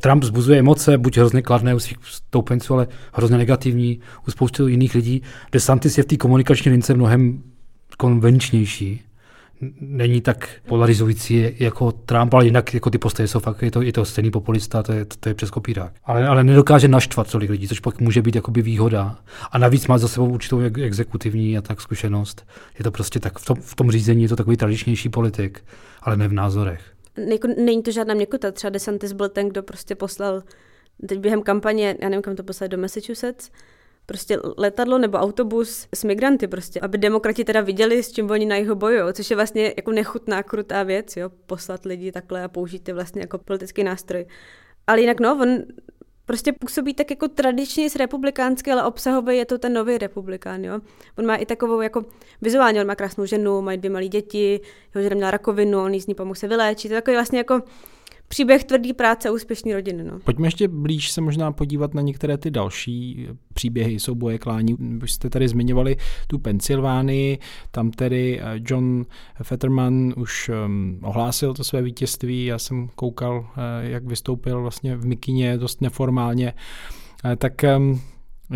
Trump 0.00 0.24
zbuzuje 0.24 0.58
emoce, 0.58 0.98
buď 0.98 1.18
hrozně 1.18 1.42
kladné 1.42 1.74
u 1.74 1.78
svých 1.78 1.98
stoupenců, 2.04 2.74
ale 2.74 2.86
hrozně 3.12 3.38
negativní 3.38 4.00
u 4.28 4.30
spousty 4.30 4.62
jiných 4.62 4.94
lidí. 4.94 5.22
DeSantis 5.52 5.98
je 5.98 6.04
v 6.04 6.06
té 6.06 6.16
komunikační 6.16 6.70
lince 6.70 6.94
mnohem 6.94 7.42
konvenčnější. 7.96 9.02
Není 9.80 10.20
tak 10.20 10.48
polarizující 10.66 11.54
jako 11.58 11.92
Trump, 11.92 12.34
ale 12.34 12.44
jinak 12.44 12.74
jako 12.74 12.90
ty 12.90 12.98
postoje 12.98 13.28
jsou 13.28 13.40
fakt, 13.40 13.62
je 13.62 13.70
to, 13.70 13.82
je 13.82 13.92
to 13.92 14.04
stejný 14.04 14.30
populista, 14.30 14.82
to 14.82 14.92
je, 14.92 15.04
to 15.20 15.28
je 15.28 15.34
přes 15.34 15.50
kopírák. 15.50 15.92
Ale, 16.04 16.26
ale 16.26 16.44
nedokáže 16.44 16.88
naštvat 16.88 17.30
tolik 17.30 17.50
lidí, 17.50 17.68
což 17.68 17.80
pak 17.80 18.00
může 18.00 18.22
být 18.22 18.34
jakoby 18.34 18.62
výhoda. 18.62 19.18
A 19.52 19.58
navíc 19.58 19.86
má 19.86 19.98
za 19.98 20.08
sebou 20.08 20.28
určitou 20.28 20.60
exekutivní 20.60 21.58
a 21.58 21.62
tak 21.62 21.80
zkušenost. 21.80 22.46
Je 22.78 22.84
to 22.84 22.90
prostě 22.90 23.20
tak, 23.20 23.38
v 23.38 23.44
tom, 23.44 23.56
v 23.60 23.74
tom 23.74 23.90
řízení 23.90 24.22
je 24.22 24.28
to 24.28 24.36
takový 24.36 24.56
tradičnější 24.56 25.08
politik, 25.08 25.64
ale 26.02 26.16
ne 26.16 26.28
v 26.28 26.32
názorech 26.32 26.93
jako, 27.16 27.48
není 27.56 27.82
to 27.82 27.90
žádná 27.90 28.14
měkuta. 28.14 28.52
Třeba 28.52 28.70
DeSantis 28.70 29.12
byl 29.12 29.28
ten, 29.28 29.48
kdo 29.48 29.62
prostě 29.62 29.94
poslal 29.94 30.42
teď 31.08 31.18
během 31.18 31.42
kampaně, 31.42 31.96
já 32.00 32.08
nevím, 32.08 32.22
kam 32.22 32.36
to 32.36 32.42
poslal, 32.42 32.68
do 32.68 32.78
Massachusetts, 32.78 33.50
prostě 34.06 34.38
letadlo 34.56 34.98
nebo 34.98 35.18
autobus 35.18 35.88
s 35.94 36.04
migranty 36.04 36.48
prostě, 36.48 36.80
aby 36.80 36.98
demokrati 36.98 37.44
teda 37.44 37.60
viděli, 37.60 38.02
s 38.02 38.12
čím 38.12 38.30
oni 38.30 38.46
na 38.46 38.56
jeho 38.56 38.74
bojují, 38.74 39.12
což 39.12 39.30
je 39.30 39.36
vlastně 39.36 39.74
jako 39.76 39.92
nechutná, 39.92 40.42
krutá 40.42 40.82
věc, 40.82 41.16
jo, 41.16 41.30
poslat 41.46 41.84
lidi 41.84 42.12
takhle 42.12 42.42
a 42.42 42.48
použít 42.48 42.84
ty 42.84 42.92
vlastně 42.92 43.20
jako 43.20 43.38
politický 43.38 43.84
nástroj. 43.84 44.26
Ale 44.86 45.00
jinak 45.00 45.20
no, 45.20 45.38
on 45.42 45.58
prostě 46.26 46.52
působí 46.52 46.94
tak 46.94 47.10
jako 47.10 47.28
tradičně 47.28 47.90
z 47.90 47.96
republikánský, 47.96 48.70
ale 48.70 48.84
obsahově 48.84 49.34
je 49.34 49.44
to 49.44 49.58
ten 49.58 49.72
nový 49.72 49.98
republikán, 49.98 50.64
jo. 50.64 50.80
On 51.18 51.26
má 51.26 51.36
i 51.36 51.46
takovou 51.46 51.80
jako 51.80 52.04
vizuálně, 52.42 52.80
on 52.80 52.86
má 52.86 52.94
krásnou 52.94 53.26
ženu, 53.26 53.60
mají 53.60 53.78
dvě 53.78 53.90
malé 53.90 54.08
děti, 54.08 54.60
jeho 54.94 55.02
žena 55.02 55.16
měla 55.16 55.30
rakovinu, 55.30 55.82
on 55.82 55.94
jí 55.94 56.00
z 56.00 56.06
ní 56.06 56.14
pomohl 56.14 56.34
se 56.34 56.48
vyléčit, 56.48 56.88
to 56.88 56.94
je 56.94 57.00
takový 57.00 57.16
vlastně 57.16 57.38
jako 57.38 57.62
příběh 58.34 58.64
tvrdý 58.64 58.92
práce 58.92 59.28
a 59.28 59.32
úspěšný 59.32 59.74
rodiny. 59.74 60.04
No. 60.04 60.18
Pojďme 60.24 60.46
ještě 60.46 60.68
blíž 60.68 61.10
se 61.10 61.20
možná 61.20 61.52
podívat 61.52 61.94
na 61.94 62.02
některé 62.02 62.38
ty 62.38 62.50
další 62.50 63.28
příběhy 63.52 64.00
souboje 64.00 64.38
klání. 64.38 64.74
Už 65.02 65.12
jste 65.12 65.30
tady 65.30 65.48
zmiňovali 65.48 65.96
tu 66.26 66.38
Pensylvánii, 66.38 67.38
tam 67.70 67.90
tedy 67.90 68.40
eh, 68.40 68.60
John 68.64 69.06
Fetterman 69.42 70.14
už 70.16 70.50
um, 70.66 70.98
ohlásil 71.02 71.54
to 71.54 71.64
své 71.64 71.82
vítězství, 71.82 72.44
já 72.44 72.58
jsem 72.58 72.88
koukal, 72.94 73.38
uh, 73.38 73.46
jak 73.80 74.04
vystoupil 74.04 74.62
vlastně 74.62 74.96
v 74.96 75.06
Mikině 75.06 75.58
dost 75.58 75.80
neformálně. 75.80 76.52
Uh, 77.24 77.34
tak 77.36 77.52
um, 77.76 78.00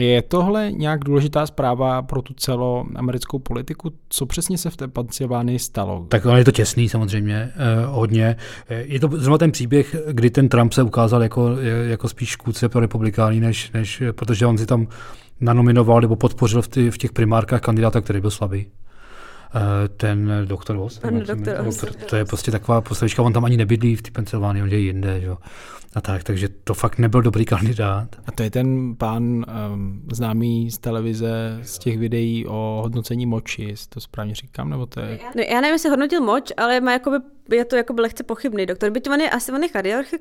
je 0.06 0.22
tohle 0.22 0.72
nějak 0.72 1.04
důležitá 1.04 1.46
zpráva 1.46 2.02
pro 2.02 2.22
tu 2.22 2.34
celoamerickou 2.34 3.38
politiku? 3.38 3.92
Co 4.08 4.26
přesně 4.26 4.58
se 4.58 4.70
v 4.70 4.76
té 4.76 4.88
Pensylvánii 4.88 5.58
stalo? 5.58 6.06
Tak 6.08 6.22
je 6.36 6.44
to 6.44 6.52
těsný 6.52 6.88
samozřejmě, 6.88 7.52
eh, 7.54 7.86
hodně. 7.86 8.36
Eh, 8.68 8.84
je 8.86 9.00
to 9.00 9.08
zrovna 9.12 9.38
ten 9.38 9.52
příběh, 9.52 9.96
kdy 10.12 10.30
ten 10.30 10.48
Trump 10.48 10.72
se 10.72 10.82
ukázal 10.82 11.22
jako, 11.22 11.50
jako 11.88 12.08
spíš 12.08 12.28
škůdce 12.28 12.68
pro 12.68 12.80
republikány, 12.80 13.40
než, 13.40 13.72
než, 13.72 14.02
protože 14.12 14.46
on 14.46 14.58
si 14.58 14.66
tam 14.66 14.86
nanominoval 15.40 16.00
nebo 16.00 16.16
podpořil 16.16 16.62
v, 16.62 16.68
ty, 16.68 16.90
v 16.90 16.98
těch 16.98 17.12
primárkách 17.12 17.60
kandidáta, 17.60 18.00
který 18.00 18.20
byl 18.20 18.30
slabý. 18.30 18.66
Eh, 19.54 19.88
ten 19.88 20.32
doktor 20.44 20.76
Voss. 20.76 20.98
doktor, 20.98 21.64
doktor, 21.64 21.92
to 21.92 22.16
je 22.16 22.24
prostě 22.24 22.50
taková 22.50 22.80
postavička, 22.80 23.22
on 23.22 23.32
tam 23.32 23.44
ani 23.44 23.56
nebydlí 23.56 23.96
v 23.96 24.02
té 24.02 24.10
Pensylvánii, 24.10 24.62
on 24.62 24.68
je 24.68 24.78
jinde. 24.78 25.20
Že? 25.20 25.30
A 25.94 26.00
tak, 26.00 26.24
takže 26.24 26.48
to 26.48 26.74
fakt 26.74 26.98
nebyl 26.98 27.22
dobrý 27.22 27.44
kandidát. 27.44 28.08
A 28.26 28.32
to 28.32 28.42
je 28.42 28.50
ten 28.50 28.96
pán 28.96 29.22
um, 29.22 30.02
známý 30.12 30.70
z 30.70 30.78
televize, 30.78 31.58
z 31.62 31.78
těch 31.78 31.98
videí 31.98 32.46
o 32.46 32.80
hodnocení 32.82 33.26
moči, 33.26 33.62
jestli 33.62 33.88
to 33.88 34.00
správně 34.00 34.34
říkám, 34.34 34.70
nebo 34.70 34.86
to 34.86 35.00
je... 35.00 35.18
No, 35.36 35.42
já 35.42 35.60
nevím, 35.60 35.72
jestli 35.72 35.90
hodnotil 35.90 36.20
moč, 36.20 36.52
ale 36.56 36.80
má 36.80 36.92
jakoby, 36.92 37.16
je 37.56 37.64
to 37.64 37.76
jakoby 37.76 38.00
lehce 38.02 38.22
pochybný 38.22 38.66
doktor. 38.66 38.90
Byť 38.90 39.08
on 39.10 39.20
je 39.20 39.30
asi 39.30 39.52
on 39.52 39.62
je 39.62 39.68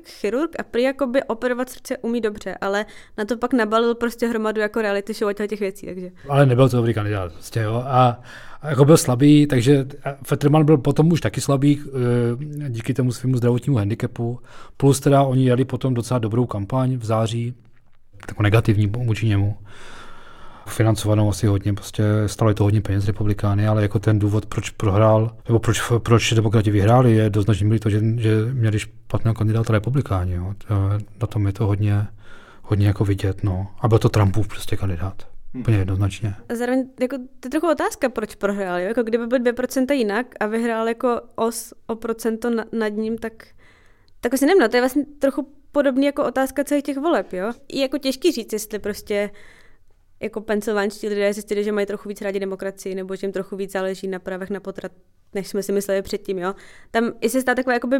chirurg 0.04 0.50
a 0.58 0.62
prý 0.62 0.82
jakoby 0.82 1.22
operovat 1.22 1.70
srdce 1.70 1.98
umí 1.98 2.20
dobře, 2.20 2.54
ale 2.60 2.86
na 3.18 3.24
to 3.24 3.36
pak 3.36 3.52
nabalil 3.52 3.94
prostě 3.94 4.26
hromadu 4.26 4.60
jako 4.60 4.82
reality 4.82 5.12
show 5.14 5.28
a 5.28 5.46
těch 5.46 5.60
věcí, 5.60 5.86
takže... 5.86 6.10
Ale 6.28 6.46
nebyl 6.46 6.68
to 6.68 6.76
dobrý 6.76 6.94
kandidát, 6.94 7.32
prostě 7.32 7.60
jo. 7.60 7.82
A 7.86 8.20
jako 8.68 8.84
byl 8.84 8.96
slabý, 8.96 9.46
takže 9.46 9.86
Fetterman 10.26 10.64
byl 10.64 10.78
potom 10.78 11.12
už 11.12 11.20
taky 11.20 11.40
slabý 11.40 11.82
eh, 11.86 12.68
díky 12.68 12.94
tomu 12.94 13.12
svému 13.12 13.36
zdravotnímu 13.36 13.76
handicapu. 13.76 14.40
Plus 14.76 15.00
teda 15.00 15.22
oni 15.22 15.46
jeli 15.46 15.64
potom 15.64 15.94
docela 15.94 16.18
dobrou 16.18 16.46
kampaň 16.46 16.96
v 16.96 17.04
září, 17.04 17.54
takovou 18.26 18.42
negativní 18.42 18.86
vůči 18.86 19.26
němu 19.26 19.56
financovanou 20.70 21.30
asi 21.30 21.46
hodně, 21.46 21.72
prostě 21.74 22.04
stalo 22.26 22.54
to 22.54 22.64
hodně 22.64 22.80
peněz 22.80 23.06
republikány, 23.06 23.68
ale 23.68 23.82
jako 23.82 23.98
ten 23.98 24.18
důvod, 24.18 24.46
proč 24.46 24.70
prohrál, 24.70 25.36
nebo 25.48 25.58
proč, 25.58 25.82
proč 25.98 26.32
demokrati 26.32 26.70
vyhráli, 26.70 27.12
je 27.12 27.30
do 27.30 27.42
značné 27.42 27.78
to, 27.78 27.90
že, 27.90 28.00
že 28.16 28.30
měli 28.52 28.78
špatného 28.78 29.34
kandidáta 29.34 29.72
republikáni. 29.72 30.34
Jo. 30.34 30.54
Na 31.20 31.26
tom 31.26 31.46
je 31.46 31.52
to 31.52 31.66
hodně, 31.66 32.06
hodně 32.62 32.86
jako 32.86 33.04
vidět. 33.04 33.44
No. 33.44 33.66
A 33.80 33.88
byl 33.88 33.98
to 33.98 34.08
Trumpův 34.08 34.48
prostě 34.48 34.76
kandidát. 34.76 35.22
Úplně 35.54 35.76
jednoznačně. 35.76 36.34
A 36.48 36.54
zároveň 36.54 36.88
jako, 37.00 37.16
to 37.16 37.46
je 37.46 37.50
trochu 37.50 37.70
otázka, 37.70 38.08
proč 38.08 38.34
prohrál. 38.34 38.78
Jo? 38.78 38.88
Jako 38.88 39.02
kdyby 39.02 39.26
byl 39.26 39.38
2% 39.38 39.92
jinak 39.92 40.26
a 40.40 40.46
vyhrál 40.46 40.88
jako 40.88 41.20
os 41.34 41.74
o 41.86 41.94
procento 41.94 42.50
na, 42.50 42.64
nad 42.72 42.88
ním, 42.88 43.18
tak, 43.18 43.32
tak 44.20 44.34
asi 44.34 44.46
nevím, 44.46 44.60
no, 44.60 44.68
to 44.68 44.76
je 44.76 44.80
vlastně 44.80 45.04
trochu 45.18 45.48
podobný 45.72 46.06
jako 46.06 46.24
otázka 46.24 46.64
celých 46.64 46.84
těch 46.84 46.98
voleb, 46.98 47.32
jo. 47.32 47.52
Je 47.72 47.82
jako 47.82 47.98
těžký 47.98 48.32
říct, 48.32 48.52
jestli 48.52 48.78
prostě 48.78 49.30
jako 50.20 50.40
pensylvánští 50.40 51.08
lidé 51.08 51.32
zjistili, 51.32 51.64
že 51.64 51.72
mají 51.72 51.86
trochu 51.86 52.08
víc 52.08 52.20
rádi 52.20 52.40
demokracii, 52.40 52.94
nebo 52.94 53.16
že 53.16 53.26
jim 53.26 53.32
trochu 53.32 53.56
víc 53.56 53.72
záleží 53.72 54.08
na 54.08 54.18
právech 54.18 54.50
na 54.50 54.60
potrat, 54.60 54.92
než 55.34 55.48
jsme 55.48 55.62
si 55.62 55.72
mysleli 55.72 56.02
předtím, 56.02 56.38
jo. 56.38 56.54
Tam, 56.90 57.12
jestli 57.20 57.40
stát 57.40 57.54
taková 57.54 57.74
jakoby 57.74 57.96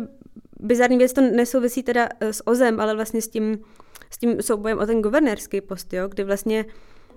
bizarní 0.61 0.99
věc, 0.99 1.13
to 1.13 1.21
nesouvisí 1.21 1.83
teda 1.83 2.09
eh, 2.21 2.33
s 2.33 2.47
OZem, 2.47 2.81
ale 2.81 2.95
vlastně 2.95 3.23
s 3.23 3.29
tím, 3.29 3.59
s 4.11 4.19
tím 4.19 4.43
soubojem 4.43 4.79
o 4.79 4.87
ten 4.87 5.03
guvernérský 5.03 5.61
post, 5.61 5.93
jo, 5.93 6.09
kdy 6.09 6.25
vlastně 6.25 6.65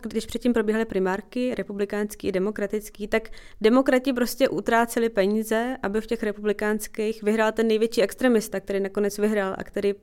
když 0.10 0.25
předtím 0.25 0.53
probíhaly 0.53 0.86
primárky, 0.86 1.55
republikánský 1.55 2.27
i 2.27 2.31
demokratický, 2.31 3.08
tak 3.08 3.29
demokrati 3.62 4.13
prostě 4.13 4.50
utráceli 4.50 5.10
peníze, 5.10 5.77
aby 5.84 6.01
v 6.01 6.08
těch 6.08 6.24
republikánských 6.24 7.24
vyhrál 7.24 7.51
ten 7.51 7.67
největší 7.67 8.01
extremista, 8.01 8.60
který 8.60 8.79
nakonec 8.79 9.17
vyhrál 9.17 9.55
a 9.58 9.63
který 9.63 9.93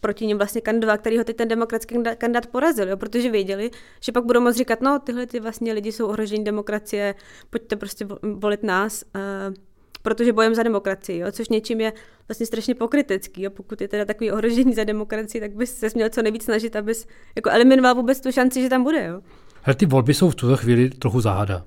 proti 0.00 0.26
ním 0.26 0.36
vlastně 0.36 0.60
kandidoval, 0.60 0.98
který 0.98 1.18
ho 1.18 1.24
teď 1.24 1.36
ten 1.36 1.48
demokratický 1.48 1.96
kandidát 2.18 2.46
porazil, 2.46 2.88
jo, 2.88 2.96
protože 2.96 3.30
věděli, 3.30 3.70
že 4.00 4.12
pak 4.12 4.24
budou 4.24 4.40
moct 4.40 4.56
říkat, 4.56 4.80
no 4.80 4.98
tyhle 4.98 5.26
ty 5.26 5.40
vlastně 5.40 5.72
lidi 5.72 5.92
jsou 5.92 6.06
ohrožení 6.06 6.44
demokracie, 6.44 7.14
pojďte 7.50 7.76
prostě 7.76 8.06
volit 8.34 8.62
nás, 8.62 9.04
uh, 9.14 9.54
protože 10.02 10.32
bojem 10.32 10.54
za 10.54 10.62
demokracii, 10.62 11.18
jo, 11.18 11.32
což 11.32 11.48
něčím 11.48 11.80
je 11.80 11.92
vlastně 12.28 12.46
strašně 12.46 12.74
pokrytecký. 12.74 13.42
Jo. 13.42 13.50
Pokud 13.50 13.80
je 13.80 13.88
teda 13.88 14.04
takový 14.04 14.32
ohrožení 14.32 14.74
za 14.74 14.84
demokracii, 14.84 15.40
tak 15.40 15.54
bys 15.54 15.78
se 15.78 15.88
měl 15.94 16.08
co 16.08 16.22
nejvíc 16.22 16.44
snažit, 16.44 16.76
abys 16.76 17.06
jako 17.36 17.50
eliminoval 17.50 17.94
vůbec 17.94 18.20
tu 18.20 18.32
šanci, 18.32 18.62
že 18.62 18.68
tam 18.68 18.82
bude. 18.82 19.04
Jo. 19.04 19.20
Ale 19.64 19.74
ty 19.74 19.86
volby 19.86 20.14
jsou 20.14 20.30
v 20.30 20.34
tuto 20.34 20.56
chvíli 20.56 20.90
trochu 20.90 21.20
záhada, 21.20 21.66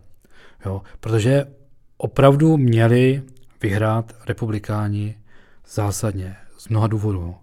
jo, 0.66 0.82
protože 1.00 1.46
opravdu 1.98 2.58
měli 2.58 3.22
vyhrát 3.62 4.14
republikáni 4.26 5.18
zásadně 5.68 6.36
z 6.58 6.68
mnoha 6.70 6.88
důvodů. 6.88 7.36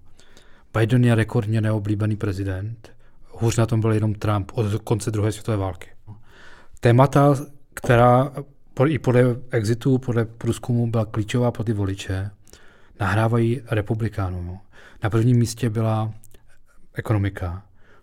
Biden 0.78 1.04
je 1.04 1.14
rekordně 1.14 1.60
neoblíbený 1.60 2.16
prezident, 2.16 2.92
hůř 3.30 3.56
na 3.56 3.66
tom 3.66 3.80
byl 3.80 3.92
jenom 3.92 4.14
Trump 4.14 4.50
od 4.54 4.82
konce 4.82 5.10
druhé 5.10 5.32
světové 5.32 5.56
války. 5.56 5.90
Témata, 6.80 7.36
která 7.74 8.32
i 8.86 8.98
podle 8.98 9.36
exitu, 9.50 9.98
podle 9.98 10.24
průzkumu 10.24 10.90
byla 10.90 11.04
klíčová 11.04 11.50
pro 11.50 11.64
ty 11.64 11.72
voliče, 11.72 12.30
nahrávají 13.00 13.60
republikánům. 13.70 14.58
Na 15.02 15.10
prvním 15.10 15.38
místě 15.38 15.70
byla 15.70 16.14
ekonomika, 16.94 17.62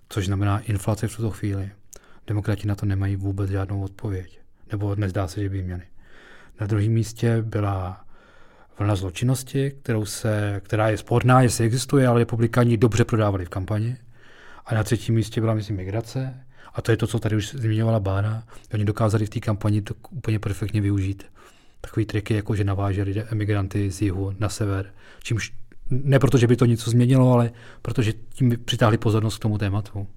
což 0.10 0.26
znamená 0.26 0.60
inflace 0.60 1.08
v 1.08 1.16
tuto 1.16 1.32
chvíli. 1.32 1.72
Demokrati 2.28 2.68
na 2.68 2.76
to 2.76 2.86
nemají 2.86 3.16
vůbec 3.16 3.50
žádnou 3.50 3.84
odpověď, 3.84 4.40
nebo 4.72 4.96
nezdá 4.96 5.28
se, 5.28 5.42
že 5.42 5.50
by 5.50 5.64
měli. 5.64 5.84
Na 6.60 6.68
druhém 6.68 6.92
místě 6.92 7.42
byla 7.42 8.06
vlna 8.80 8.96
zločinnosti, 8.96 9.72
kterou 9.72 10.06
se, 10.06 10.62
která 10.64 10.90
je 10.90 10.98
sporná, 10.98 11.42
jestli 11.42 11.66
existuje, 11.66 12.08
ale 12.08 12.20
republikáni 12.20 12.78
dobře 12.78 13.06
prodávali 13.06 13.46
v 13.46 13.50
kampani. 13.50 13.98
A 14.66 14.76
na 14.76 14.84
třetím 14.84 15.16
místě 15.16 15.42
byla, 15.42 15.54
myslím, 15.54 15.78
migrace. 15.78 16.44
A 16.74 16.82
to 16.82 16.92
je 16.92 16.98
to, 16.98 17.08
co 17.08 17.20
tady 17.20 17.36
už 17.36 17.50
zmiňovala 17.50 18.00
Bána. 18.00 18.44
Oni 18.74 18.86
dokázali 18.86 19.26
v 19.26 19.30
té 19.30 19.40
kampani 19.40 19.82
to 19.82 19.94
úplně 20.10 20.40
perfektně 20.40 20.82
využít. 20.82 21.26
Takový 21.82 22.06
triky, 22.06 22.34
jako 22.34 22.56
že 22.56 22.64
naváželi 22.64 23.24
emigranty 23.32 23.92
z 23.92 24.02
jihu 24.02 24.34
na 24.40 24.50
sever. 24.50 24.94
Čímž 25.24 25.54
ne 25.90 26.20
proto, 26.20 26.38
že 26.38 26.48
by 26.48 26.56
to 26.56 26.66
něco 26.66 26.90
změnilo, 26.90 27.34
ale 27.34 27.52
protože 27.82 28.14
tím 28.14 28.58
přitáhli 28.66 28.98
pozornost 28.98 29.38
k 29.38 29.42
tomu 29.42 29.58
tématu. 29.58 30.08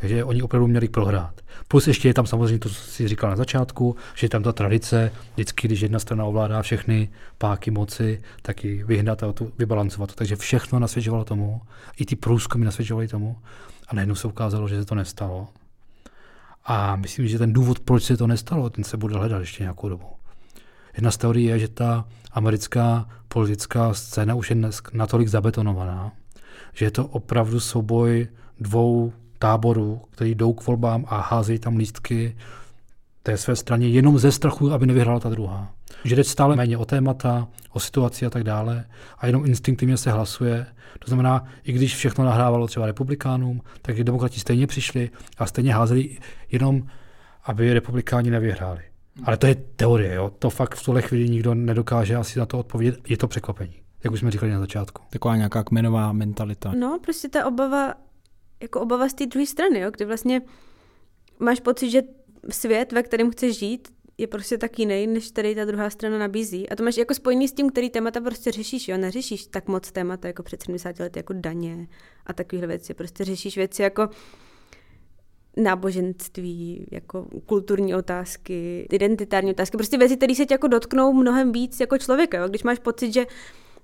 Takže 0.00 0.24
oni 0.24 0.42
opravdu 0.42 0.66
měli 0.66 0.88
prohrát. 0.88 1.40
Plus 1.68 1.88
ještě 1.88 2.08
je 2.08 2.14
tam 2.14 2.26
samozřejmě 2.26 2.58
to, 2.58 2.68
co 2.68 2.74
si 2.74 3.08
říkal 3.08 3.30
na 3.30 3.36
začátku, 3.36 3.96
že 4.14 4.24
je 4.24 4.28
tam 4.28 4.42
ta 4.42 4.52
tradice, 4.52 5.12
vždycky, 5.34 5.68
když 5.68 5.80
jedna 5.80 5.98
strana 5.98 6.24
ovládá 6.24 6.62
všechny 6.62 7.08
páky 7.38 7.70
moci, 7.70 8.22
tak 8.42 8.64
ji 8.64 8.84
vyhnat 8.84 9.22
a 9.22 9.32
to, 9.32 9.46
vybalancovat. 9.58 10.14
Takže 10.14 10.36
všechno 10.36 10.78
nasvědčovalo 10.78 11.24
tomu, 11.24 11.60
i 11.96 12.04
ty 12.06 12.16
průzkumy 12.16 12.64
nasvědčovaly 12.64 13.08
tomu. 13.08 13.36
A 13.88 13.94
najednou 13.94 14.14
se 14.14 14.28
ukázalo, 14.28 14.68
že 14.68 14.80
se 14.80 14.84
to 14.84 14.94
nestalo. 14.94 15.48
A 16.64 16.96
myslím, 16.96 17.28
že 17.28 17.38
ten 17.38 17.52
důvod, 17.52 17.80
proč 17.80 18.02
se 18.02 18.16
to 18.16 18.26
nestalo, 18.26 18.70
ten 18.70 18.84
se 18.84 18.96
bude 18.96 19.16
hledat 19.16 19.40
ještě 19.40 19.62
nějakou 19.62 19.88
dobu. 19.88 20.06
Jedna 20.94 21.10
z 21.10 21.16
teorií 21.16 21.44
je, 21.44 21.58
že 21.58 21.68
ta 21.68 22.04
americká 22.32 23.08
politická 23.28 23.94
scéna 23.94 24.34
už 24.34 24.50
je 24.50 24.56
natolik 24.92 25.28
zabetonovaná, 25.28 26.12
že 26.72 26.84
je 26.84 26.90
to 26.90 27.06
opravdu 27.06 27.60
souboj 27.60 28.28
dvou 28.60 29.12
táborů, 29.40 30.00
který 30.10 30.34
jdou 30.34 30.52
k 30.52 30.66
volbám 30.66 31.04
a 31.08 31.20
házejí 31.20 31.58
tam 31.58 31.76
lístky 31.76 32.36
té 33.22 33.36
své 33.36 33.56
straně 33.56 33.88
jenom 33.88 34.18
ze 34.18 34.32
strachu, 34.32 34.72
aby 34.72 34.86
nevyhrála 34.86 35.20
ta 35.20 35.28
druhá. 35.28 35.74
Že 36.04 36.16
jde 36.16 36.24
stále 36.24 36.56
méně 36.56 36.76
o 36.76 36.84
témata, 36.84 37.48
o 37.70 37.80
situaci 37.80 38.26
a 38.26 38.30
tak 38.30 38.44
dále 38.44 38.84
a 39.18 39.26
jenom 39.26 39.46
instinktivně 39.46 39.96
se 39.96 40.10
hlasuje. 40.10 40.66
To 40.98 41.06
znamená, 41.06 41.44
i 41.64 41.72
když 41.72 41.96
všechno 41.96 42.24
nahrávalo 42.24 42.66
třeba 42.66 42.86
republikánům, 42.86 43.60
tak 43.82 43.98
i 43.98 44.04
demokrati 44.04 44.40
stejně 44.40 44.66
přišli 44.66 45.10
a 45.38 45.46
stejně 45.46 45.74
házeli 45.74 46.18
jenom, 46.50 46.86
aby 47.44 47.74
republikáni 47.74 48.30
nevyhráli. 48.30 48.82
Ale 49.24 49.36
to 49.36 49.46
je 49.46 49.54
teorie, 49.54 50.14
jo? 50.14 50.30
to 50.38 50.50
fakt 50.50 50.74
v 50.74 50.84
tuhle 50.84 51.02
chvíli 51.02 51.28
nikdo 51.28 51.54
nedokáže 51.54 52.16
asi 52.16 52.38
na 52.38 52.46
to 52.46 52.58
odpovědět. 52.58 53.10
Je 53.10 53.16
to 53.16 53.28
překvapení, 53.28 53.76
jak 54.04 54.12
už 54.12 54.20
jsme 54.20 54.30
říkali 54.30 54.52
na 54.52 54.60
začátku. 54.60 55.02
Taková 55.10 55.36
nějaká 55.36 55.64
kmenová 55.64 56.12
mentalita. 56.12 56.72
No, 56.78 56.98
prostě 57.02 57.28
ta 57.28 57.46
obava 57.46 57.94
jako 58.62 58.80
obava 58.80 59.08
z 59.08 59.14
té 59.14 59.26
druhé 59.26 59.46
strany, 59.46 59.80
jo, 59.80 59.90
kdy 59.90 60.04
vlastně 60.04 60.42
máš 61.38 61.60
pocit, 61.60 61.90
že 61.90 62.02
svět, 62.50 62.92
ve 62.92 63.02
kterém 63.02 63.30
chceš 63.30 63.58
žít, 63.58 63.88
je 64.18 64.26
prostě 64.26 64.58
tak 64.58 64.78
jiný, 64.78 65.06
než 65.06 65.30
tady 65.30 65.54
ta 65.54 65.64
druhá 65.64 65.90
strana 65.90 66.18
nabízí. 66.18 66.68
A 66.68 66.76
to 66.76 66.84
máš 66.84 66.96
jako 66.96 67.14
spojený 67.14 67.48
s 67.48 67.52
tím, 67.52 67.70
který 67.70 67.90
témata 67.90 68.20
prostě 68.20 68.50
řešíš, 68.50 68.88
jo. 68.88 68.96
Neřešíš 68.96 69.46
tak 69.46 69.68
moc 69.68 69.92
témata 69.92 70.28
jako 70.28 70.42
před 70.42 70.62
70 70.62 70.98
lety, 70.98 71.18
jako 71.18 71.32
daně 71.32 71.88
a 72.26 72.32
takovéhle 72.32 72.66
věci. 72.66 72.94
Prostě 72.94 73.24
řešíš 73.24 73.56
věci 73.56 73.82
jako 73.82 74.08
náboženství, 75.56 76.86
jako 76.90 77.26
kulturní 77.46 77.94
otázky, 77.94 78.86
identitární 78.90 79.50
otázky, 79.50 79.76
prostě 79.76 79.98
věci, 79.98 80.16
které 80.16 80.34
se 80.34 80.46
tě 80.46 80.54
jako 80.54 80.68
dotknou 80.68 81.12
mnohem 81.12 81.52
víc 81.52 81.80
jako 81.80 81.98
člověka. 81.98 82.38
Jo? 82.38 82.48
Když 82.48 82.62
máš 82.62 82.78
pocit, 82.78 83.12
že 83.12 83.26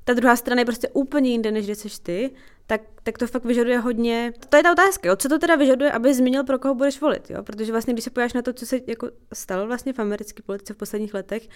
ta 0.05 0.15
druhá 0.15 0.37
strana 0.37 0.61
je 0.61 0.65
prostě 0.65 0.89
úplně 0.89 1.31
jinde, 1.31 1.51
než 1.51 1.65
kde 1.65 1.75
seš 1.75 1.99
ty, 1.99 2.31
tak, 2.67 2.81
tak 3.03 3.19
to 3.19 3.27
fakt 3.27 3.45
vyžaduje 3.45 3.79
hodně. 3.79 4.33
To 4.49 4.57
je 4.57 4.63
ta 4.63 4.73
otázka, 4.73 5.09
jo? 5.09 5.17
co 5.17 5.29
to 5.29 5.39
teda 5.39 5.57
vyžaduje, 5.57 5.93
aby 5.93 6.15
zmínil, 6.15 6.45
pro 6.45 6.59
koho 6.59 6.75
budeš 6.75 7.01
volit, 7.01 7.31
jo? 7.31 7.43
protože 7.43 7.73
vlastně, 7.73 7.93
když 7.93 8.05
se 8.05 8.11
pojáš 8.11 8.33
na 8.33 8.43
to, 8.43 8.53
co 8.53 8.67
se 8.67 8.81
jako 8.87 9.11
stalo 9.35 9.67
vlastně 9.67 9.93
v 9.93 9.99
americké 9.99 10.43
politice 10.43 10.75
v 10.75 10.77
posledních 10.77 11.15
letech, 11.15 11.49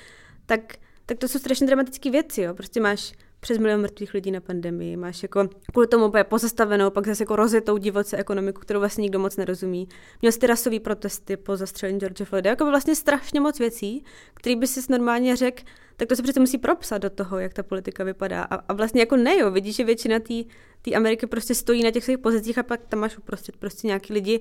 tak, 0.46 0.61
tak 1.07 1.18
to 1.18 1.29
jsou 1.29 1.38
strašně 1.38 1.66
dramatické 1.66 2.11
věci, 2.11 2.42
jo? 2.42 2.55
prostě 2.55 2.81
máš 2.81 3.12
přes 3.40 3.59
milion 3.59 3.81
mrtvých 3.81 4.14
lidí 4.14 4.31
na 4.31 4.40
pandemii, 4.40 4.96
máš 4.96 5.23
jako 5.23 5.49
kvůli 5.73 5.87
tomu 5.87 6.07
úplně 6.07 6.25
pozastavenou, 6.25 6.90
pak 6.90 7.07
zase 7.07 7.23
jako 7.23 7.37
rozjetou 7.37 7.77
divoce 7.77 8.16
ekonomiku, 8.16 8.61
kterou 8.61 8.81
vlastně 8.81 9.03
nikdo 9.03 9.18
moc 9.18 9.37
nerozumí. 9.37 9.88
Měl 10.23 10.33
jsi 10.33 10.46
rasový 10.46 10.81
protesty 10.81 11.37
po 11.37 11.57
zastřelení 11.57 11.99
George 11.99 12.25
Floyda, 12.25 12.51
jako 12.51 12.64
by 12.64 12.70
vlastně 12.70 12.94
strašně 12.94 13.40
moc 13.40 13.59
věcí, 13.59 14.05
který 14.35 14.57
by 14.57 14.66
si 14.66 14.81
normálně 14.92 15.37
řekl, 15.37 15.62
tak 16.01 16.09
to 16.09 16.17
se 16.17 16.23
přece 16.23 16.41
musí 16.41 16.59
propsat 16.59 16.99
do 16.99 17.11
toho, 17.11 17.39
jak 17.39 17.55
ta 17.55 17.63
politika 17.63 18.05
vypadá. 18.05 18.43
A, 18.43 18.55
a 18.55 18.73
vlastně 18.73 19.01
jako 19.01 19.17
ne, 19.17 19.39
jo, 19.39 19.51
vidíš, 19.51 19.77
že 19.77 19.85
většina 19.85 20.19
té 20.83 20.93
Ameriky 20.97 21.27
prostě 21.27 21.55
stojí 21.55 21.83
na 21.83 21.91
těch 21.91 22.05
svých 22.05 22.19
pozicích 22.19 22.59
a 22.59 22.63
pak 22.63 22.81
tam 22.89 23.01
máš 23.01 23.19
uprostřed 23.19 23.57
prostě 23.57 23.87
nějaký 23.87 24.13
lidi, 24.13 24.41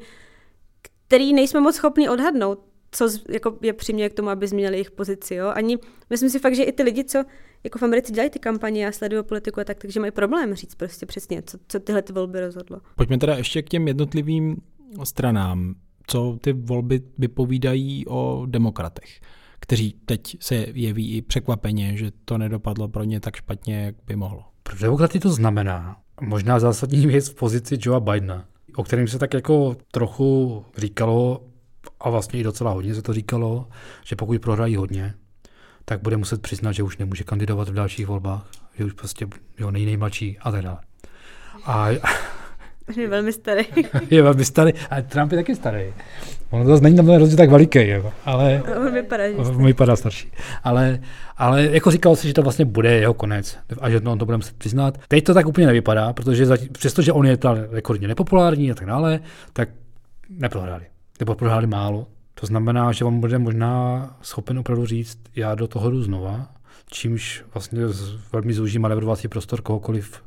který 1.07 1.33
nejsme 1.33 1.59
moc 1.59 1.75
schopni 1.75 2.09
odhadnout, 2.09 2.59
co 2.91 3.09
jako 3.29 3.57
je 3.61 3.73
přiměje 3.73 4.09
k 4.09 4.13
tomu, 4.13 4.29
aby 4.29 4.47
změnili 4.47 4.75
jejich 4.75 4.91
pozici. 4.91 5.35
Jo? 5.35 5.47
Ani 5.47 5.77
myslím 6.09 6.29
si 6.29 6.39
fakt, 6.39 6.55
že 6.55 6.63
i 6.63 6.71
ty 6.71 6.83
lidi, 6.83 7.03
co 7.03 7.23
jako 7.63 7.79
v 7.79 7.83
Americe 7.83 8.13
dělají 8.13 8.29
ty 8.29 8.39
kampaně 8.39 8.87
a 8.87 8.91
sledují 8.91 9.23
politiku 9.23 9.59
a 9.59 9.63
tak, 9.63 9.77
takže 9.77 9.99
mají 9.99 10.11
problém 10.11 10.53
říct 10.53 10.75
prostě 10.75 11.05
přesně, 11.05 11.41
co, 11.41 11.57
co 11.67 11.79
tyhle 11.79 12.01
ty 12.01 12.13
volby 12.13 12.39
rozhodlo. 12.39 12.81
Pojďme 12.95 13.17
teda 13.17 13.35
ještě 13.35 13.61
k 13.61 13.69
těm 13.69 13.87
jednotlivým 13.87 14.57
stranám. 15.03 15.75
Co 16.07 16.37
ty 16.41 16.53
volby 16.53 17.01
vypovídají 17.17 18.05
o 18.07 18.45
demokratech, 18.45 19.21
kteří 19.59 19.95
teď 20.05 20.37
se 20.39 20.55
jeví 20.55 21.17
i 21.17 21.21
překvapeně, 21.21 21.97
že 21.97 22.11
to 22.25 22.37
nedopadlo 22.37 22.87
pro 22.87 23.03
ně 23.03 23.19
tak 23.19 23.35
špatně, 23.35 23.81
jak 23.85 23.95
by 24.07 24.15
mohlo. 24.15 24.43
Pro 24.63 24.77
demokraty 24.77 25.19
to 25.19 25.29
znamená 25.29 25.97
možná 26.21 26.59
zásadní 26.59 27.07
věc 27.07 27.29
v 27.29 27.35
pozici 27.35 27.77
Joea 27.81 27.99
Bidena, 27.99 28.45
o 28.75 28.83
kterém 28.83 29.07
se 29.07 29.19
tak 29.19 29.33
jako 29.33 29.77
trochu 29.91 30.65
říkalo, 30.77 31.43
a 31.99 32.09
vlastně 32.09 32.39
i 32.39 32.43
docela 32.43 32.71
hodně 32.71 32.95
se 32.95 33.01
to 33.01 33.13
říkalo, 33.13 33.67
že 34.05 34.15
pokud 34.15 34.41
prohrají 34.41 34.75
hodně, 34.75 35.13
tak 35.85 36.01
bude 36.01 36.17
muset 36.17 36.41
přiznat, 36.41 36.71
že 36.71 36.83
už 36.83 36.97
nemůže 36.97 37.23
kandidovat 37.23 37.69
v 37.69 37.73
dalších 37.73 38.07
volbách, 38.07 38.51
že 38.77 38.85
už 38.85 38.93
prostě 38.93 39.27
jo, 39.59 39.71
nejmladší 39.71 40.37
a 40.39 40.51
tak 40.51 40.61
dále. 40.61 40.79
A, 41.65 41.87
je 42.95 43.07
velmi 43.07 43.33
starý. 43.33 43.63
je 44.09 44.21
velmi 44.21 44.45
starý, 44.45 44.73
a 44.89 45.01
Trump 45.01 45.31
je 45.31 45.37
taky 45.37 45.55
starý. 45.55 45.83
On 46.49 46.65
to 46.65 46.79
není 46.79 46.95
na 46.95 47.17
rozdíl 47.17 47.37
tak 47.37 47.49
veliký, 47.49 47.87
jako, 47.87 48.13
ale 48.25 48.63
on 48.77 48.93
vypadá, 48.93 49.27
že 49.27 49.35
on 49.35 49.65
vypadá 49.65 49.95
starší. 49.95 50.31
Ale, 50.63 50.99
ale 51.37 51.63
jako 51.63 51.91
říkal 51.91 52.15
si, 52.15 52.27
že 52.27 52.33
to 52.33 52.41
vlastně 52.41 52.65
bude 52.65 52.93
jeho 52.93 53.13
konec 53.13 53.57
a 53.81 53.89
že 53.89 53.99
on 53.99 54.19
to 54.19 54.25
bude 54.25 54.37
muset 54.37 54.55
přiznat. 54.57 54.97
Teď 55.07 55.23
to 55.23 55.33
tak 55.33 55.47
úplně 55.47 55.67
nevypadá, 55.67 56.13
protože 56.13 56.45
přestože 56.71 57.11
on 57.11 57.25
je 57.25 57.37
ta 57.37 57.57
rekordně 57.71 58.07
nepopulární 58.07 58.71
a 58.71 58.75
tak 58.75 58.87
dále, 58.87 59.19
tak 59.53 59.69
neprohráli. 60.29 60.85
nebo 61.19 61.35
prohráli 61.35 61.67
málo. 61.67 62.07
To 62.33 62.45
znamená, 62.45 62.91
že 62.91 63.05
on 63.05 63.19
bude 63.19 63.39
možná 63.39 64.17
schopen 64.21 64.59
opravdu 64.59 64.85
říct, 64.85 65.17
já 65.35 65.55
do 65.55 65.67
toho 65.67 65.89
jdu 65.89 66.03
znova, 66.03 66.47
čímž 66.91 67.43
vlastně 67.53 67.79
velmi 68.33 68.53
zúží 68.53 68.79
manevrovací 68.79 69.27
prostor 69.27 69.61
kohokoliv 69.61 70.21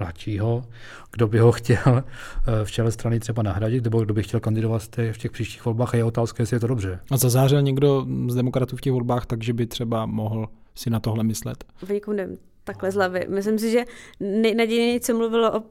mladšího, 0.00 0.64
kdo 1.12 1.28
by 1.28 1.38
ho 1.38 1.52
chtěl 1.52 1.78
eh, 1.86 2.64
v 2.64 2.70
čele 2.70 2.92
strany 2.92 3.20
třeba 3.20 3.42
nahradit, 3.42 3.84
nebo 3.84 4.00
kdo 4.00 4.14
by 4.14 4.22
chtěl 4.22 4.40
kandidovat 4.40 4.82
v 5.12 5.18
těch 5.18 5.32
příštích 5.32 5.64
volbách 5.64 5.94
a 5.94 5.96
je 5.96 6.04
otázka, 6.04 6.42
jestli 6.42 6.56
je 6.56 6.60
to 6.60 6.66
dobře. 6.66 7.00
A 7.10 7.16
zazářil 7.16 7.62
někdo 7.62 8.06
z 8.28 8.34
demokratů 8.34 8.76
v 8.76 8.80
těch 8.80 8.92
volbách, 8.92 9.26
takže 9.26 9.52
by 9.52 9.66
třeba 9.66 10.06
mohl 10.06 10.48
si 10.74 10.90
na 10.90 11.00
tohle 11.00 11.24
myslet? 11.24 11.64
V 11.82 11.90
někom 11.90 12.16
nevím, 12.16 12.36
takhle 12.64 12.90
z 12.90 12.94
hlavy. 12.94 13.26
Myslím 13.28 13.58
si, 13.58 13.70
že 13.70 13.84
nejnadějněji, 14.20 15.00
co 15.00 15.14
mluvilo 15.14 15.58
o 15.58 15.62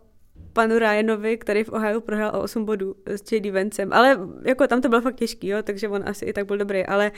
panu 0.54 0.80
Ryanovi, 0.80 1.38
který 1.38 1.63
v 1.63 1.70
Ohio 1.70 2.02
prohrál 2.02 2.36
o 2.36 2.42
8 2.42 2.66
bodů 2.66 2.96
s 3.06 3.32
J.D. 3.32 3.52
Vencem, 3.52 3.94
ale 3.94 4.20
jako 4.46 4.68
tam 4.68 4.82
to 4.82 4.90
bylo 4.90 5.02
fakt 5.02 5.16
těžký, 5.16 5.48
jo, 5.48 5.58
takže 5.63 5.90
on 5.90 6.04
asi 6.06 6.26
i 6.26 6.34
tak 6.34 6.48
byl 6.48 6.58
dobrý, 6.58 6.86
ale 6.86 7.12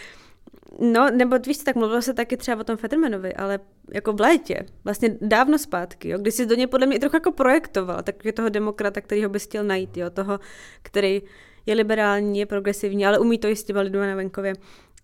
No, 0.79 1.11
nebo 1.11 1.39
víš, 1.39 1.57
tak 1.57 1.75
mluvilo 1.75 2.01
se 2.01 2.13
taky 2.13 2.37
třeba 2.37 2.61
o 2.61 2.63
tom 2.63 2.77
Fettermanovi, 2.77 3.33
ale 3.33 3.59
jako 3.93 4.13
v 4.13 4.21
létě, 4.21 4.65
vlastně 4.83 5.17
dávno 5.21 5.57
zpátky, 5.57 6.09
jo, 6.09 6.17
kdy 6.17 6.31
si 6.31 6.45
do 6.45 6.55
něj 6.55 6.67
podle 6.67 6.87
mě 6.87 6.99
trochu 6.99 7.15
jako 7.15 7.31
projektoval, 7.31 8.03
je 8.23 8.33
toho 8.33 8.49
demokrata, 8.49 9.01
který 9.01 9.23
ho 9.23 9.29
bys 9.29 9.43
chtěl 9.43 9.63
najít, 9.63 9.97
jo, 9.97 10.09
toho, 10.09 10.39
který 10.81 11.21
je 11.65 11.75
liberální, 11.75 12.39
je 12.39 12.45
progresivní, 12.45 13.05
ale 13.05 13.19
umí 13.19 13.37
to 13.37 13.47
i 13.47 13.55
s 13.55 13.63
těma 13.63 13.81
lidmi 13.81 13.99
na 13.99 14.15
venkově. 14.15 14.53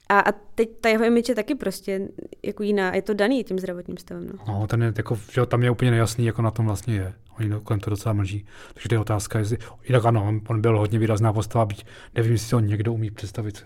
A, 0.09 0.19
a 0.19 0.31
teď 0.31 0.69
ta 0.81 0.89
jeho 0.89 1.05
image 1.05 1.29
je 1.29 1.35
taky 1.35 1.55
prostě 1.55 2.07
jako 2.43 2.63
jiná, 2.63 2.95
je 2.95 3.01
to 3.01 3.13
daný 3.13 3.43
tím 3.43 3.59
zdravotním 3.59 3.97
stavem. 3.97 4.27
No, 4.47 4.59
no 4.59 4.67
ten 4.67 4.83
je, 4.83 4.93
jako, 4.97 5.19
že 5.31 5.45
tam 5.45 5.63
je 5.63 5.71
úplně 5.71 5.91
nejasný, 5.91 6.25
jako 6.25 6.41
na 6.41 6.51
tom 6.51 6.65
vlastně 6.65 6.95
je. 6.95 7.13
Oni 7.39 7.49
kolem 7.63 7.79
to 7.79 7.89
docela 7.89 8.13
mlží. 8.13 8.45
Takže 8.73 8.89
to 8.89 8.95
je 8.95 8.99
otázka, 8.99 9.39
jestli... 9.39 9.57
Jinak 9.83 10.05
ano, 10.05 10.25
on, 10.27 10.41
on 10.47 10.61
byl 10.61 10.79
hodně 10.79 10.99
výrazná 10.99 11.33
postava, 11.33 11.65
byť 11.65 11.85
nevím, 12.15 12.31
jestli 12.31 12.49
to 12.49 12.59
někdo 12.59 12.93
umí 12.93 13.11
představit 13.11 13.65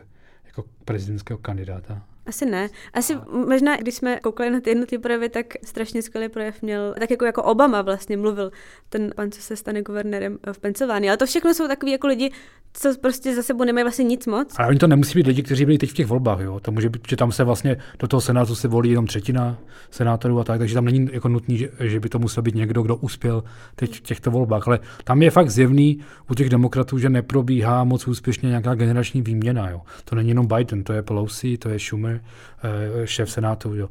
jako 0.49 0.65
prezidentského 0.85 1.37
kandidáta. 1.37 2.01
Asi 2.25 2.45
ne. 2.45 2.69
Asi 2.93 3.17
možná, 3.47 3.77
když 3.77 3.95
jsme 3.95 4.19
koukali 4.19 4.49
na 4.49 4.59
ty 4.59 4.69
jednotlivé 4.69 5.01
projevy, 5.01 5.29
tak 5.29 5.45
strašně 5.63 6.01
skvělý 6.01 6.29
projev 6.29 6.61
měl, 6.61 6.95
tak 6.99 7.11
jako, 7.11 7.25
jako 7.25 7.43
Obama 7.43 7.81
vlastně 7.81 8.17
mluvil, 8.17 8.51
ten 8.89 9.11
pan, 9.15 9.31
co 9.31 9.41
se 9.41 9.55
stane 9.55 9.81
guvernérem 9.81 10.37
v 10.51 10.59
Pensylvánii. 10.59 11.09
Ale 11.09 11.17
to 11.17 11.25
všechno 11.25 11.53
jsou 11.53 11.67
takový 11.67 11.91
jako 11.91 12.07
lidi, 12.07 12.31
co 12.73 12.89
prostě 13.01 13.35
za 13.35 13.43
sebou 13.43 13.63
nemají 13.63 13.83
vlastně 13.83 14.05
nic 14.05 14.27
moc. 14.27 14.53
Ale 14.57 14.67
oni 14.67 14.79
to 14.79 14.87
nemusí 14.87 15.19
být 15.19 15.27
lidi, 15.27 15.43
kteří 15.43 15.65
byli 15.65 15.77
teď 15.77 15.89
v 15.89 15.93
těch 15.93 16.07
volbách, 16.07 16.39
jo. 16.39 16.59
To 16.59 16.71
může 16.71 16.89
být, 16.89 17.01
že 17.09 17.15
tam 17.15 17.31
se 17.31 17.43
vlastně 17.43 17.77
do 17.99 18.07
toho 18.07 18.21
senátu 18.21 18.55
se 18.55 18.67
volí 18.67 18.89
jenom 18.89 19.07
třetina 19.07 19.57
senátorů 19.91 20.39
a 20.39 20.43
tak, 20.43 20.59
takže 20.59 20.75
tam 20.75 20.85
není 20.85 21.09
jako 21.11 21.27
nutný, 21.27 21.57
že, 21.57 21.69
že 21.79 21.99
by 21.99 22.09
to 22.09 22.19
musel 22.19 22.43
být 22.43 22.55
někdo, 22.55 22.81
kdo 22.81 22.95
uspěl 22.95 23.43
teď 23.75 23.97
v 23.97 24.01
těchto 24.01 24.31
volbách. 24.31 24.67
Ale 24.67 24.79
tam 25.03 25.21
je 25.21 25.31
fakt 25.31 25.49
zjevný 25.49 25.99
u 26.29 26.35
těch 26.35 26.49
demokratů, 26.49 26.97
že 26.97 27.09
neprobíhá 27.09 27.83
moc 27.83 28.07
úspěšně 28.07 28.49
nějaká 28.49 28.75
generační 28.75 29.21
výměna, 29.21 29.69
jo. 29.69 29.81
To 30.05 30.15
není 30.15 30.29
jenom 30.29 30.47
Biden, 30.47 30.83
to 30.83 30.93
je 30.93 31.01
Pelosi, 31.01 31.57
to 31.57 31.69
je 31.69 31.79
Schumer, 31.79 32.08
eh, 32.09 33.07
šéf 33.07 33.31
senátu, 33.31 33.75
jo. 33.75 33.89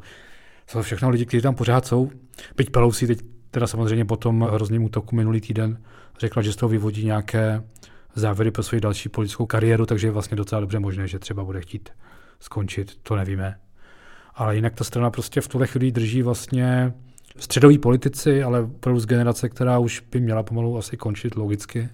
Jsou 0.66 0.82
všechno 0.82 1.10
lidi, 1.10 1.26
kteří 1.26 1.42
tam 1.42 1.54
pořád 1.54 1.86
jsou. 1.86 2.10
Byť 2.56 2.70
Pelosi 2.70 3.06
teď 3.06 3.18
teda 3.50 3.66
samozřejmě 3.66 4.04
po 4.04 4.16
tom 4.16 4.40
hrozném 4.40 4.84
útoku 4.84 5.16
minulý 5.16 5.40
týden 5.40 5.78
řekla, 6.20 6.42
že 6.42 6.52
z 6.52 6.56
toho 6.56 6.70
vyvodí 6.70 7.04
nějaké 7.04 7.62
závěry 8.14 8.50
pro 8.50 8.62
svoji 8.62 8.80
další 8.80 9.08
politickou 9.08 9.46
kariéru, 9.46 9.86
takže 9.86 10.06
je 10.06 10.10
vlastně 10.10 10.36
docela 10.36 10.60
dobře 10.60 10.78
možné, 10.78 11.08
že 11.08 11.18
třeba 11.18 11.44
bude 11.44 11.60
chtít 11.60 11.90
skončit, 12.40 12.98
to 13.02 13.16
nevíme. 13.16 13.58
Ale 14.34 14.56
jinak 14.56 14.74
ta 14.74 14.84
strana 14.84 15.10
prostě 15.10 15.40
v 15.40 15.48
tuhle 15.48 15.66
chvíli 15.66 15.92
drží 15.92 16.22
vlastně 16.22 16.92
středoví 17.36 17.78
politici, 17.78 18.42
ale 18.42 18.60
opravdu 18.60 19.00
z 19.00 19.06
generace, 19.06 19.48
která 19.48 19.78
už 19.78 20.00
by 20.00 20.20
měla 20.20 20.42
pomalu 20.42 20.78
asi 20.78 20.96
končit 20.96 21.36
logicky. 21.36 21.88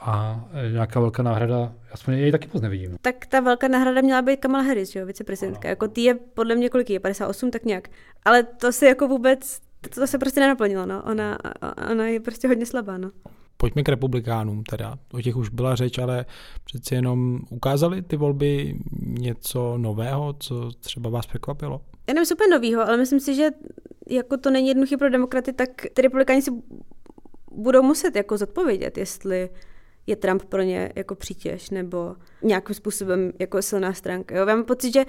A 0.00 0.44
nějaká 0.72 1.00
velká 1.00 1.22
náhrada, 1.22 1.72
aspoň 1.96 2.14
jej 2.14 2.32
taky 2.32 2.48
moc 2.54 2.62
nevidím. 2.62 2.96
Tak 3.02 3.26
ta 3.26 3.40
velká 3.40 3.68
náhrada 3.68 4.00
měla 4.00 4.22
být 4.22 4.36
Kamala 4.36 4.64
Harris, 4.64 4.94
jo, 4.94 5.06
viceprezidentka. 5.06 5.68
Jako 5.68 5.88
ty 5.88 6.00
je 6.00 6.14
podle 6.14 6.54
mě 6.54 6.68
kolik 6.68 6.90
je, 6.90 7.00
58, 7.00 7.50
tak 7.50 7.64
nějak. 7.64 7.88
Ale 8.24 8.42
to 8.42 8.72
se 8.72 8.86
jako 8.86 9.08
vůbec, 9.08 9.60
to 9.94 10.06
se 10.06 10.18
prostě 10.18 10.40
nenaplnilo, 10.40 10.86
no. 10.86 11.02
Ona, 11.02 11.38
ona 11.90 12.06
je 12.06 12.20
prostě 12.20 12.48
hodně 12.48 12.66
slabá, 12.66 12.98
no. 12.98 13.10
Pojďme 13.56 13.82
k 13.82 13.88
republikánům 13.88 14.64
teda. 14.64 14.98
O 15.12 15.20
těch 15.20 15.36
už 15.36 15.48
byla 15.48 15.74
řeč, 15.74 15.98
ale 15.98 16.24
přeci 16.64 16.94
jenom 16.94 17.40
ukázali 17.50 18.02
ty 18.02 18.16
volby 18.16 18.78
něco 19.02 19.78
nového, 19.78 20.34
co 20.38 20.70
třeba 20.80 21.10
vás 21.10 21.26
překvapilo? 21.26 21.80
Já 22.08 22.14
nevím, 22.14 22.26
super 22.26 22.46
novýho, 22.50 22.88
ale 22.88 22.96
myslím 22.96 23.20
si, 23.20 23.34
že 23.34 23.48
jako 24.10 24.36
to 24.36 24.50
není 24.50 24.68
jednoduché 24.68 24.96
pro 24.96 25.10
demokraty, 25.10 25.52
tak 25.52 25.68
ty 25.94 26.02
republikáni 26.02 26.42
si 26.42 26.50
budou 27.52 27.82
muset 27.82 28.16
jako 28.16 28.38
zodpovědět, 28.38 28.98
jestli 28.98 29.50
je 30.06 30.16
Trump 30.16 30.44
pro 30.44 30.62
ně 30.62 30.92
jako 30.94 31.14
přítěž 31.14 31.70
nebo 31.70 32.16
nějakým 32.42 32.74
způsobem 32.74 33.32
jako 33.38 33.62
silná 33.62 33.92
stránka. 33.92 34.36
Jo? 34.36 34.46
Já 34.46 34.54
mám 34.56 34.64
pocit, 34.64 34.92
že 34.92 35.04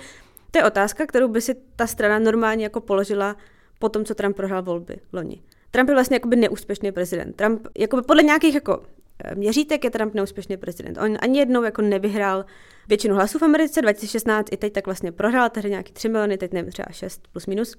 to 0.51 0.59
je 0.59 0.65
otázka, 0.65 1.05
kterou 1.05 1.27
by 1.27 1.41
si 1.41 1.55
ta 1.75 1.87
strana 1.87 2.19
normálně 2.19 2.63
jako 2.63 2.81
položila 2.81 3.35
po 3.79 3.89
tom, 3.89 4.05
co 4.05 4.15
Trump 4.15 4.35
prohrál 4.35 4.63
volby 4.63 4.97
loni. 5.13 5.41
Trump 5.71 5.89
je 5.89 5.95
vlastně 5.95 6.15
jakoby 6.15 6.35
neúspěšný 6.35 6.91
prezident. 6.91 7.35
Trump, 7.35 7.67
jakoby 7.77 8.01
podle 8.01 8.23
nějakých 8.23 8.53
jako 8.53 8.83
eh, 9.23 9.35
měřítek 9.35 9.83
je 9.83 9.91
Trump 9.91 10.13
neúspěšný 10.13 10.57
prezident. 10.57 10.97
On 10.97 11.17
ani 11.21 11.39
jednou 11.39 11.63
jako 11.63 11.81
nevyhrál 11.81 12.45
většinu 12.87 13.15
hlasů 13.15 13.39
v 13.39 13.43
Americe, 13.43 13.81
2016 13.81 14.47
i 14.51 14.57
teď 14.57 14.73
tak 14.73 14.85
vlastně 14.85 15.11
prohrál, 15.11 15.49
tehdy 15.49 15.69
nějaký 15.69 15.93
3 15.93 16.09
miliony, 16.09 16.37
teď 16.37 16.53
nevím, 16.53 16.71
třeba 16.71 16.87
6 16.91 17.27
plus 17.31 17.47
minus. 17.47 17.75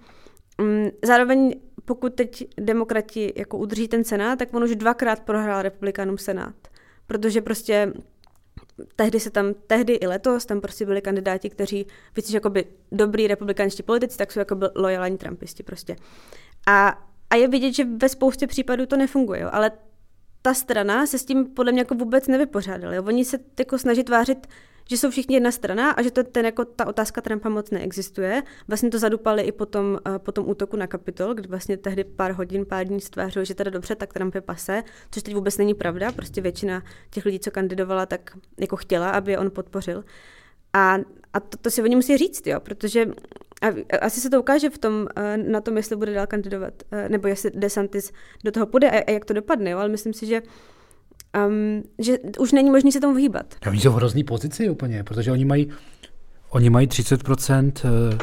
Mm, 0.61 0.89
zároveň 1.05 1.61
pokud 1.85 2.15
teď 2.15 2.49
demokrati 2.61 3.33
jako 3.37 3.59
udrží 3.59 3.89
ten 3.89 4.05
senát, 4.05 4.39
tak 4.39 4.55
on 4.55 4.65
už 4.65 4.77
dvakrát 4.77 5.21
prohrál 5.21 5.63
republikánům 5.63 6.19
senát. 6.19 6.55
Protože 7.09 7.43
prostě 7.43 7.93
tehdy 8.97 9.21
se 9.21 9.31
tam, 9.31 9.55
tehdy 9.67 9.95
i 9.95 10.07
letos, 10.07 10.47
tam 10.47 10.61
prostě 10.61 10.87
byli 10.87 11.01
kandidáti, 11.01 11.51
kteří, 11.51 11.87
víc 12.17 12.31
jakoby 12.31 12.65
dobrý 12.93 13.27
republikánští 13.27 13.83
politici, 13.83 14.19
tak 14.19 14.33
jsou 14.33 14.39
jako 14.39 14.59
lojalní 14.75 15.19
trumpisti 15.19 15.63
prostě. 15.63 15.97
A 16.67 17.09
a 17.31 17.37
je 17.37 17.49
vidět, 17.49 17.73
že 17.73 17.85
ve 17.85 18.09
spoustě 18.09 18.47
případů 18.47 18.87
to 18.87 18.97
nefunguje, 18.97 19.41
jo. 19.41 19.49
ale 19.53 19.71
ta 20.43 20.55
strana 20.55 21.07
se 21.07 21.19
s 21.19 21.25
tím 21.25 21.47
podle 21.47 21.73
mě 21.73 21.81
jako 21.81 21.95
vůbec 21.95 22.29
nevypořádala. 22.29 22.95
Jo. 22.95 23.03
Oni 23.07 23.25
se 23.25 23.39
jako 23.59 23.79
snaží 23.79 24.05
tvářit, 24.05 24.47
že 24.91 24.97
jsou 24.97 25.11
všichni 25.11 25.37
jedna 25.37 25.51
strana 25.51 25.91
a 25.91 26.03
že 26.03 26.11
to 26.11 26.25
ten, 26.25 26.45
jako, 26.45 26.65
ta 26.65 26.87
otázka 26.87 27.21
Trumpa 27.21 27.49
moc 27.49 27.71
neexistuje. 27.71 28.43
Vlastně 28.69 28.91
to 28.91 28.99
zadupali 28.99 29.43
i 29.43 29.53
po 29.53 29.67
tom, 29.67 29.99
uh, 30.09 30.19
po 30.19 30.33
tom 30.33 30.49
útoku 30.49 30.77
na 30.77 30.87
Kapitol, 30.87 31.35
kdy 31.35 31.49
vlastně 31.49 31.77
tehdy 31.77 32.05
pár 32.05 32.33
hodin, 32.33 32.67
pár 32.67 32.87
dní 32.87 33.01
stvářilo, 33.01 33.45
že 33.45 33.55
teda 33.55 33.71
dobře, 33.71 33.95
tak 33.95 34.13
Trump 34.13 34.35
je 34.35 34.41
pase, 34.41 34.83
což 35.11 35.23
teď 35.23 35.35
vůbec 35.35 35.59
není 35.59 35.75
pravda. 35.75 36.13
Prostě 36.13 36.41
většina 36.41 36.83
těch 37.11 37.25
lidí, 37.25 37.41
co 37.41 37.51
kandidovala, 37.51 38.07
tak 38.07 38.31
jako 38.61 38.77
chtěla, 38.77 39.11
aby 39.11 39.33
je 39.33 39.39
on 39.39 39.51
podpořil. 39.51 40.05
A, 40.73 40.99
a 41.33 41.41
to, 41.41 41.59
to 41.59 41.71
si 41.71 41.83
oni 41.83 41.97
musí 41.97 42.17
říct, 42.17 42.47
jo, 42.47 42.61
protože 42.61 43.07
a 43.63 43.97
asi 44.01 44.21
se 44.21 44.31
to 44.31 44.41
ukáže 44.41 44.71
v 44.71 44.79
tom, 44.79 45.09
eh, 45.17 45.37
na 45.37 45.61
tom, 45.61 45.77
jestli 45.77 45.97
bude 45.97 46.15
dál 46.15 46.27
kandidovat, 46.27 46.75
eh, 46.91 47.09
nebo 47.09 47.29
jestli 47.29 47.51
DeSantis 47.55 48.13
do 48.45 48.53
toho 48.53 48.67
půjde 48.67 48.91
a, 48.91 49.05
a 49.07 49.11
jak 49.11 49.25
to 49.25 49.35
dopadne, 49.35 49.71
jo? 49.71 49.79
ale 49.79 49.89
myslím 49.89 50.13
si, 50.13 50.27
že 50.27 50.43
um, 51.47 51.83
že 51.99 52.19
už 52.39 52.53
není 52.53 52.71
možné 52.71 52.93
se 52.93 53.01
tomu 53.01 53.15
vyhýbat. 53.15 53.55
Ja, 53.65 53.71
oni 53.71 53.81
jsou 53.81 53.91
v 53.91 53.95
hrozný 53.95 54.25
pozici 54.25 54.71
úplně, 54.71 55.05
protože 55.05 55.33
oni 55.33 55.45
mají, 55.45 55.69
oni 56.51 56.71
mají 56.71 56.87
30%, 56.87 57.73
eh, 57.85 58.19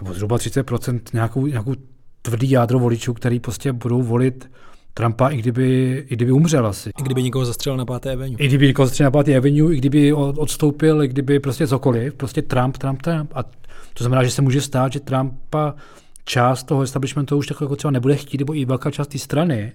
nebo 0.00 0.14
zhruba 0.14 0.38
30% 0.38 1.00
nějakou, 1.12 1.46
nějakou 1.46 1.74
tvrdý 2.22 2.50
jádro 2.50 2.78
voličů, 2.78 3.14
který 3.14 3.40
prostě 3.40 3.72
budou 3.72 4.02
volit 4.02 4.50
Trumpa, 4.94 5.28
i 5.28 5.36
kdyby, 5.36 6.04
i 6.08 6.16
kdyby 6.16 6.32
umřel 6.32 6.66
asi. 6.66 6.90
I 6.98 7.02
kdyby 7.02 7.22
někoho 7.22 7.44
zastřelil 7.44 7.76
na 7.76 7.84
5. 7.84 8.12
Avenue. 8.12 8.36
I 8.38 8.48
kdyby 8.48 8.66
někoho 8.66 8.86
zastřelil 8.86 9.10
na 9.12 9.22
5. 9.22 9.36
Avenue, 9.36 9.74
i 9.74 9.78
kdyby 9.78 10.12
odstoupil, 10.12 11.02
i 11.02 11.08
kdyby 11.08 11.40
prostě 11.40 11.66
cokoliv, 11.66 12.14
prostě 12.14 12.42
Trump, 12.42 12.78
Trump, 12.78 13.02
Trump. 13.02 13.32
A 13.34 13.42
to 13.94 14.04
znamená, 14.04 14.24
že 14.24 14.30
se 14.30 14.42
může 14.42 14.60
stát, 14.60 14.92
že 14.92 15.00
Trumpa 15.00 15.74
část 16.24 16.62
toho 16.62 16.82
establishmentu 16.82 17.36
už 17.36 17.50
jako 17.50 17.76
třeba 17.76 17.90
nebude 17.90 18.16
chtít, 18.16 18.38
nebo 18.38 18.56
i 18.56 18.64
velká 18.64 18.90
část 18.90 19.06
té 19.06 19.18
strany 19.18 19.72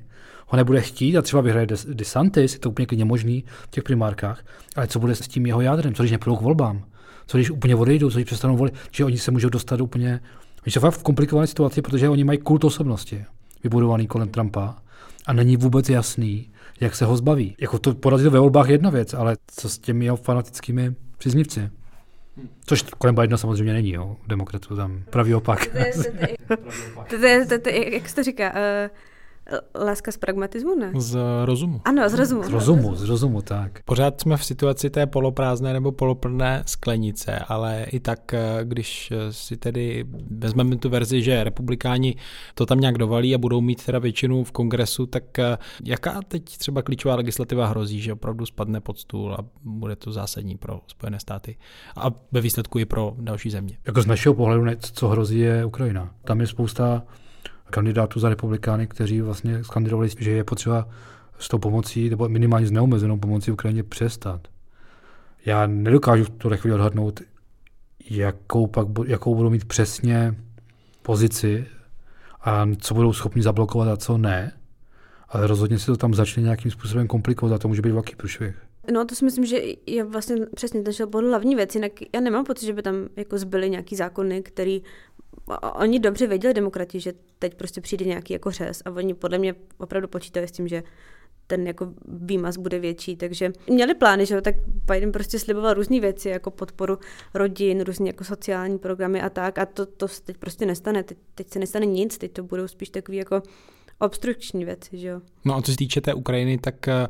ho 0.50 0.58
nebude 0.58 0.82
chtít 0.82 1.18
a 1.18 1.22
třeba 1.22 1.42
vyhraje 1.42 1.68
DeSantis, 1.94 2.54
je 2.54 2.60
to 2.60 2.70
úplně 2.70 2.86
klidně 2.86 3.06
možný 3.06 3.44
v 3.64 3.70
těch 3.70 3.84
primárkách, 3.84 4.46
ale 4.76 4.88
co 4.88 5.00
bude 5.00 5.16
s 5.16 5.20
tím 5.20 5.46
jeho 5.46 5.62
jádrem, 5.62 5.94
co 5.94 6.04
když 6.04 6.12
nepůjdou 6.12 6.36
k 6.36 6.42
volbám, 6.42 6.84
co 7.28 7.38
když 7.38 7.50
úplně 7.50 7.76
odejdou, 7.76 8.10
co 8.10 8.18
když 8.18 8.26
přestanou 8.26 8.58
volit, 8.58 8.74
že 8.92 9.06
oni 9.06 9.18
se 9.18 9.32
můžou 9.32 9.50
dostat 9.50 9.82
úplně, 9.82 10.20
oni 10.66 10.72
jsou 10.72 10.80
fakt 10.80 10.94
v 10.94 11.04
komplikované 11.04 11.48
situaci, 11.48 11.82
protože 11.82 12.10
oni 12.10 12.24
mají 12.24 12.40
kult 12.40 12.64
osobnosti 12.64 13.26
vybudovaný 13.64 14.08
kolem 14.08 14.30
Trumpa 14.30 14.76
a 15.26 15.34
není 15.34 15.58
vůbec 15.58 15.90
jasný, 15.90 16.50
jak 16.80 16.96
se 16.96 17.06
ho 17.06 17.18
zbaví. 17.18 17.56
Jako 17.60 17.80
to 17.80 17.96
porazit 17.96 18.28
ve 18.28 18.40
volbách 18.40 18.68
je 18.68 18.74
jedna 18.74 18.90
věc, 18.90 19.14
ale 19.14 19.38
co 19.48 19.70
s 19.70 19.78
těmi 19.78 20.06
jeho 20.06 20.18
fanatickými 20.18 20.96
příznivci? 21.18 21.70
Což 22.66 22.84
kolem 22.98 23.16
Bidena 23.16 23.38
samozřejmě 23.38 23.74
není, 23.74 23.92
jo. 23.92 24.16
Demokratů 24.28 24.76
tam 24.76 25.04
pravý 25.10 25.36
opak. 25.36 25.68
To 27.10 27.16
je, 27.70 27.94
jak 27.94 28.10
se 28.10 28.16
to 28.16 28.24
říká, 28.24 28.52
uh, 28.52 28.58
Láska 29.76 30.12
z 30.12 30.18
pragmatismu, 30.18 30.76
ne? 30.76 30.92
Z 30.96 31.18
rozumu. 31.46 31.82
Ano, 31.86 32.10
z 32.10 32.14
rozumu. 32.14 32.44
Z 32.44 32.50
rozumu, 32.50 32.96
z 32.96 33.04
rozumu, 33.04 33.42
tak. 33.42 33.84
Pořád 33.86 34.22
jsme 34.22 34.38
v 34.38 34.46
situaci 34.46 34.90
té 34.90 35.06
poloprázdné 35.06 35.74
nebo 35.74 35.92
poloplné 35.92 36.64
sklenice, 36.66 37.40
ale 37.40 37.86
i 37.92 38.00
tak, 38.00 38.34
eh, 38.34 38.60
když 38.64 39.12
eh, 39.12 39.34
si 39.34 39.58
tedy 39.58 40.06
vezmeme 40.38 40.78
tu 40.78 40.90
verzi, 40.90 41.22
že 41.22 41.44
republikáni 41.44 42.16
to 42.54 42.66
tam 42.66 42.80
nějak 42.80 42.98
dovalí 42.98 43.36
a 43.36 43.38
budou 43.38 43.62
mít 43.62 43.86
teda 43.86 44.00
většinu 44.00 44.44
v 44.44 44.52
kongresu, 44.52 45.06
tak 45.06 45.40
eh, 45.40 45.58
jaká 45.86 46.22
teď 46.28 46.58
třeba 46.58 46.82
klíčová 46.82 47.16
legislativa 47.16 47.68
hrozí, 47.68 48.02
že 48.02 48.14
opravdu 48.14 48.46
spadne 48.46 48.82
pod 48.82 49.00
stůl 49.00 49.34
a 49.34 49.46
bude 49.64 49.96
to 49.96 50.12
zásadní 50.12 50.58
pro 50.58 50.82
Spojené 50.88 51.20
státy 51.20 51.58
a 51.96 52.12
ve 52.32 52.42
výsledku 52.42 52.80
i 52.80 52.86
pro 52.86 53.14
další 53.20 53.50
země? 53.50 53.78
Jako 53.88 54.02
z 54.02 54.06
našeho 54.06 54.36
pohledu, 54.36 54.66
co 54.80 55.08
hrozí, 55.08 55.40
je 55.40 55.66
Ukrajina. 55.66 56.12
Tam 56.24 56.42
je 56.42 56.48
spousta 56.48 57.04
kandidátů 57.70 58.20
za 58.20 58.30
republikány, 58.30 58.88
kteří 58.88 59.22
vlastně 59.22 59.64
skandidovali, 59.64 60.10
že 60.20 60.32
je 60.32 60.44
potřeba 60.44 60.88
s 61.40 61.48
tou 61.48 61.58
pomocí, 61.58 62.10
nebo 62.10 62.30
minimálně 62.30 62.68
s 62.68 62.72
neomezenou 62.72 63.18
pomocí 63.18 63.52
Ukrajině 63.52 63.84
přestat. 63.84 64.48
Já 65.46 65.68
nedokážu 65.68 66.24
v 66.24 66.30
tuhle 66.30 66.58
chvíli 66.58 66.76
odhadnout, 66.76 67.20
jakou, 68.10 68.68
pak, 68.68 68.88
jakou 69.06 69.36
budou 69.36 69.50
mít 69.50 69.66
přesně 69.66 70.36
pozici 71.02 71.68
a 72.42 72.68
co 72.80 72.94
budou 72.94 73.14
schopni 73.14 73.42
zablokovat 73.42 73.88
a 73.88 73.98
co 73.98 74.18
ne. 74.18 74.52
Ale 75.30 75.48
rozhodně 75.48 75.80
se 75.80 75.86
to 75.86 75.98
tam 75.98 76.14
začne 76.14 76.44
nějakým 76.44 76.72
způsobem 76.72 77.08
komplikovat 77.08 77.56
a 77.56 77.58
to 77.58 77.68
může 77.68 77.82
být 77.82 77.92
velký 77.92 78.16
průšvih. 78.16 78.56
No 78.92 79.06
to 79.06 79.16
si 79.16 79.26
myslím, 79.26 79.46
že 79.46 79.60
je 79.86 80.04
vlastně 80.04 80.36
přesně 80.56 80.82
ten 80.82 80.94
podle 81.12 81.30
hlavní 81.30 81.56
věc, 81.56 81.76
jinak 81.76 81.92
já 82.16 82.22
nemám 82.22 82.46
pocit, 82.46 82.66
že 82.66 82.74
by 82.74 82.82
tam 82.82 82.96
jako 83.16 83.38
zbyly 83.38 83.70
nějaký 83.70 83.96
zákony, 83.96 84.42
který 84.42 84.82
oni 85.74 86.00
dobře 86.00 86.28
věděli 86.28 86.54
demokrati, 86.54 87.00
že 87.00 87.14
teď 87.40 87.56
prostě 87.56 87.82
přijde 87.82 88.06
nějaký 88.06 88.34
jako 88.34 88.52
řez 88.52 88.82
a 88.86 88.92
oni 88.92 89.14
podle 89.14 89.38
mě 89.38 89.56
opravdu 89.78 90.08
počítali 90.08 90.48
s 90.48 90.52
tím, 90.52 90.68
že 90.68 90.84
ten 91.48 91.68
jako 91.68 91.94
výmaz 92.08 92.58
bude 92.58 92.80
větší, 92.80 93.16
takže 93.16 93.52
měli 93.70 93.96
plány, 93.96 94.26
že 94.26 94.36
jo, 94.36 94.42
tak 94.42 94.56
Biden 94.92 95.12
prostě 95.12 95.40
sliboval 95.40 95.74
různé 95.74 96.00
věci, 96.00 96.30
jako 96.30 96.52
podporu 96.52 96.98
rodin, 97.34 97.82
různé 97.82 98.08
jako 98.08 98.24
sociální 98.24 98.78
programy 98.78 99.22
a 99.22 99.30
tak 99.30 99.58
a 99.58 99.66
to, 99.66 99.86
to 99.86 100.08
teď 100.26 100.38
prostě 100.38 100.66
nestane, 100.66 101.04
teď, 101.04 101.18
teď 101.36 101.50
se 101.50 101.60
nestane 101.60 101.86
nic, 101.86 102.18
teď 102.18 102.32
to 102.32 102.44
budou 102.44 102.68
spíš 102.68 102.90
takový 102.90 103.18
jako 103.18 103.42
obstrukční 104.00 104.66
věci, 104.66 104.98
že 104.98 105.08
jo. 105.08 105.22
No 105.46 105.56
a 105.56 105.62
co 105.62 105.72
se 105.72 105.78
týče 105.78 106.02
té 106.02 106.14
Ukrajiny, 106.14 106.58
tak 106.58 106.88
eh, 106.88 107.08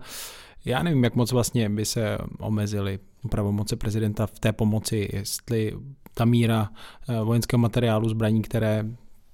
já 0.65 0.83
nevím, 0.83 1.03
jak 1.03 1.15
moc 1.15 1.31
vlastně 1.31 1.69
by 1.69 1.85
se 1.85 2.17
omezili 2.39 2.99
pravomoce 3.29 3.75
prezidenta 3.75 4.27
v 4.27 4.39
té 4.39 4.53
pomoci, 4.53 5.09
jestli 5.13 5.73
ta 6.13 6.25
míra 6.25 6.69
eh, 7.09 7.23
vojenského 7.23 7.59
materiálu, 7.59 8.09
zbraní, 8.09 8.41
které 8.41 8.85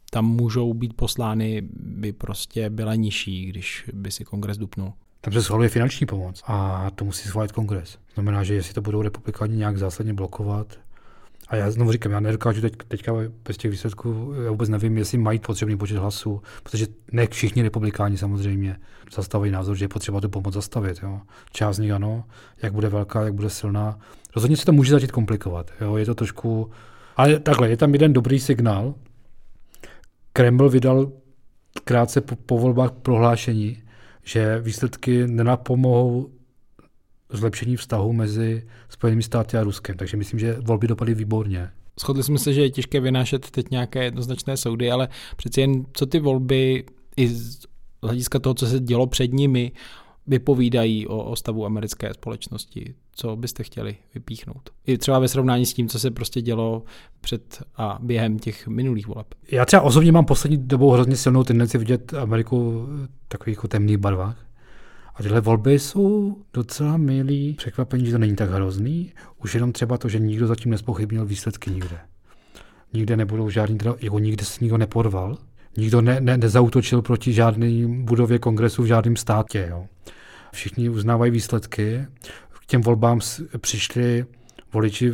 tam 0.10 0.26
můžou 0.26 0.74
být 0.74 0.94
poslány, 0.94 1.62
by 1.74 2.14
prostě 2.14 2.70
byla 2.70 2.96
nižší, 2.96 3.46
když 3.46 3.90
by 3.94 4.12
si 4.12 4.24
kongres 4.24 4.58
dupnul. 4.58 4.94
Tam 5.22 5.34
se 5.34 5.44
schvaluje 5.44 5.70
finanční 5.70 6.08
pomoc 6.08 6.44
a 6.48 6.90
to 6.96 7.06
musí 7.06 7.28
schválit 7.28 7.52
kongres. 7.52 7.98
Znamená, 8.14 8.44
že 8.44 8.54
jestli 8.54 8.74
to 8.74 8.82
budou 8.82 9.02
republikáni 9.02 9.56
nějak 9.56 9.78
zásadně 9.78 10.14
blokovat, 10.14 10.80
a 11.48 11.56
já 11.56 11.72
znovu 11.72 11.92
říkám, 11.92 12.12
já 12.12 12.20
nedokážu 12.20 12.62
teď, 12.62 12.74
teďka 12.88 13.14
bez 13.48 13.58
těch 13.58 13.72
výsledků, 13.72 14.34
já 14.44 14.52
vůbec 14.52 14.70
nevím, 14.70 14.98
jestli 14.98 15.18
mají 15.18 15.40
potřebný 15.40 15.78
počet 15.78 15.98
hlasů, 15.98 16.42
protože 16.64 16.88
ne 17.12 17.28
všichni 17.28 17.64
republikáni 17.64 18.18
samozřejmě 18.18 18.78
zastavují 19.16 19.52
názor, 19.52 19.76
že 19.76 19.86
je 19.86 19.90
potřeba 19.90 20.22
tu 20.22 20.30
pomoc 20.30 20.54
zastavit. 20.54 21.00
Jo. 21.04 21.22
Část 21.52 21.76
z 21.76 21.80
nich 21.80 21.92
ano, 21.92 22.24
jak 22.62 22.74
bude 22.74 22.90
velká, 22.90 23.24
jak 23.24 23.34
bude 23.34 23.50
silná. 23.50 24.00
Rozhodně 24.36 24.58
se 24.58 24.66
to 24.66 24.72
může 24.72 24.92
začít 24.92 25.12
komplikovat. 25.12 25.72
Jo. 25.82 25.98
Je 25.98 26.06
to 26.06 26.16
trošku... 26.16 26.72
Ale 27.16 27.40
takhle, 27.40 27.70
je 27.70 27.78
tam 27.78 27.94
jeden 27.94 28.14
dobrý 28.14 28.40
signál. 28.40 28.94
Kreml 30.34 30.70
vydal 30.70 31.12
krátce 31.84 32.22
po, 32.22 32.36
po 32.36 32.60
volbách 32.60 32.92
prohlášení, 32.92 33.84
že 34.24 34.60
výsledky 34.60 35.28
nenapomohou 35.28 36.30
zlepšení 37.36 37.76
vztahu 37.76 38.14
mezi 38.14 38.64
Spojenými 38.90 39.24
státy 39.24 39.58
a 39.58 39.64
Ruskem. 39.64 39.98
Takže 39.98 40.18
myslím, 40.18 40.40
že 40.40 40.58
volby 40.62 40.88
dopadly 40.88 41.14
výborně. 41.14 41.70
Shodli 42.00 42.24
jsme 42.24 42.40
se, 42.40 42.54
že 42.54 42.62
je 42.62 42.70
těžké 42.70 43.00
vynášet 43.00 43.52
teď 43.52 43.72
nějaké 43.72 44.04
jednoznačné 44.04 44.58
soudy, 44.58 44.92
ale 44.92 45.08
přeci 45.36 45.62
jen 45.62 45.86
co 45.94 46.06
ty 46.06 46.20
volby 46.20 46.86
i 47.18 47.28
z 47.28 47.60
hlediska 48.04 48.40
toho, 48.40 48.54
co 48.54 48.68
se 48.68 48.80
dělo 48.80 49.08
před 49.08 49.34
nimi, 49.34 49.72
vypovídají 50.28 51.08
o, 51.08 51.24
o 51.24 51.36
stavu 51.36 51.66
americké 51.66 52.14
společnosti. 52.14 52.94
Co 53.12 53.36
byste 53.36 53.64
chtěli 53.64 53.96
vypíchnout? 54.14 54.70
I 54.88 54.98
třeba 54.98 55.20
ve 55.20 55.28
srovnání 55.28 55.66
s 55.66 55.74
tím, 55.74 55.90
co 55.90 56.00
se 56.00 56.12
prostě 56.12 56.42
dělo 56.42 56.84
před 57.22 57.64
a 57.78 58.00
během 58.02 58.40
těch 58.40 58.68
minulých 58.68 59.08
voleb. 59.08 59.28
Já 59.52 59.66
třeba 59.66 59.82
osobně 59.82 60.12
mám 60.12 60.26
poslední 60.26 60.58
dobou 60.58 60.92
hrozně 60.92 61.16
silnou 61.16 61.44
tendenci 61.44 61.78
vidět 61.78 62.14
Ameriku 62.14 62.72
v 62.88 63.10
takových 63.28 63.58
jako 63.58 63.68
temných 63.68 63.98
barvách. 63.98 64.45
A 65.16 65.24
tyhle 65.24 65.42
volby 65.42 65.80
jsou 65.80 66.38
docela 66.54 66.98
milý 66.98 67.54
překvapení, 67.54 68.06
že 68.06 68.12
to 68.12 68.18
není 68.18 68.36
tak 68.36 68.50
hrozný. 68.50 69.14
Už 69.44 69.54
jenom 69.54 69.72
třeba 69.72 69.98
to, 69.98 70.10
že 70.10 70.20
nikdo 70.20 70.48
zatím 70.48 70.72
nespochybnil 70.72 71.26
výsledky 71.26 71.72
nikde. 71.72 72.00
Nikde 72.94 73.18
nebudou 73.18 73.50
žádný, 73.50 73.78
jako 74.00 74.20
nikde 74.20 74.46
se 74.46 74.58
nikdo 74.62 74.78
nepodval. 74.78 75.38
Nikdo 75.78 76.02
ne, 76.02 76.22
ne, 76.22 76.38
nezautočil 76.38 77.02
proti 77.02 77.34
žádné 77.34 77.88
budově 77.88 78.40
kongresu 78.40 78.84
v 78.84 78.86
žádném 78.86 79.16
státě. 79.16 79.68
Jo. 79.70 79.86
Všichni 80.54 80.90
uznávají 80.90 81.32
výsledky. 81.32 82.06
K 82.60 82.66
těm 82.66 82.82
volbám 82.82 83.20
přišli 83.58 84.26
voliči 84.74 85.12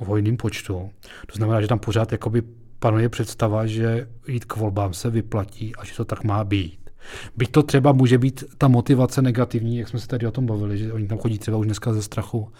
v 0.00 0.06
hojným 0.06 0.36
počtu. 0.36 0.90
To 1.26 1.36
znamená, 1.36 1.60
že 1.60 1.66
tam 1.66 1.78
pořád 1.78 2.12
jakoby 2.12 2.42
panuje 2.78 3.08
představa, 3.08 3.66
že 3.66 4.08
jít 4.28 4.44
k 4.44 4.56
volbám 4.56 4.94
se 4.94 5.10
vyplatí 5.10 5.76
a 5.76 5.84
že 5.84 5.94
to 5.94 6.04
tak 6.04 6.24
má 6.24 6.44
být. 6.44 6.85
Byť 7.36 7.50
to 7.50 7.62
třeba 7.62 7.92
může 7.92 8.18
být 8.18 8.44
ta 8.58 8.68
motivace 8.68 9.22
negativní, 9.22 9.78
jak 9.78 9.88
jsme 9.88 10.00
se 10.00 10.08
tady 10.08 10.26
o 10.26 10.30
tom 10.30 10.46
bavili, 10.46 10.78
že 10.78 10.92
oni 10.92 11.06
tam 11.06 11.18
chodí 11.18 11.38
třeba 11.38 11.56
už 11.56 11.66
dneska 11.66 11.92
ze 11.92 12.02
strachu, 12.02 12.52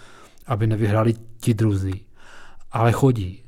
aby 0.47 0.67
nevyhráli 0.67 1.15
ti 1.41 1.55
druzí. 1.55 2.05
Ale 2.73 2.93
chodí. 2.93 3.43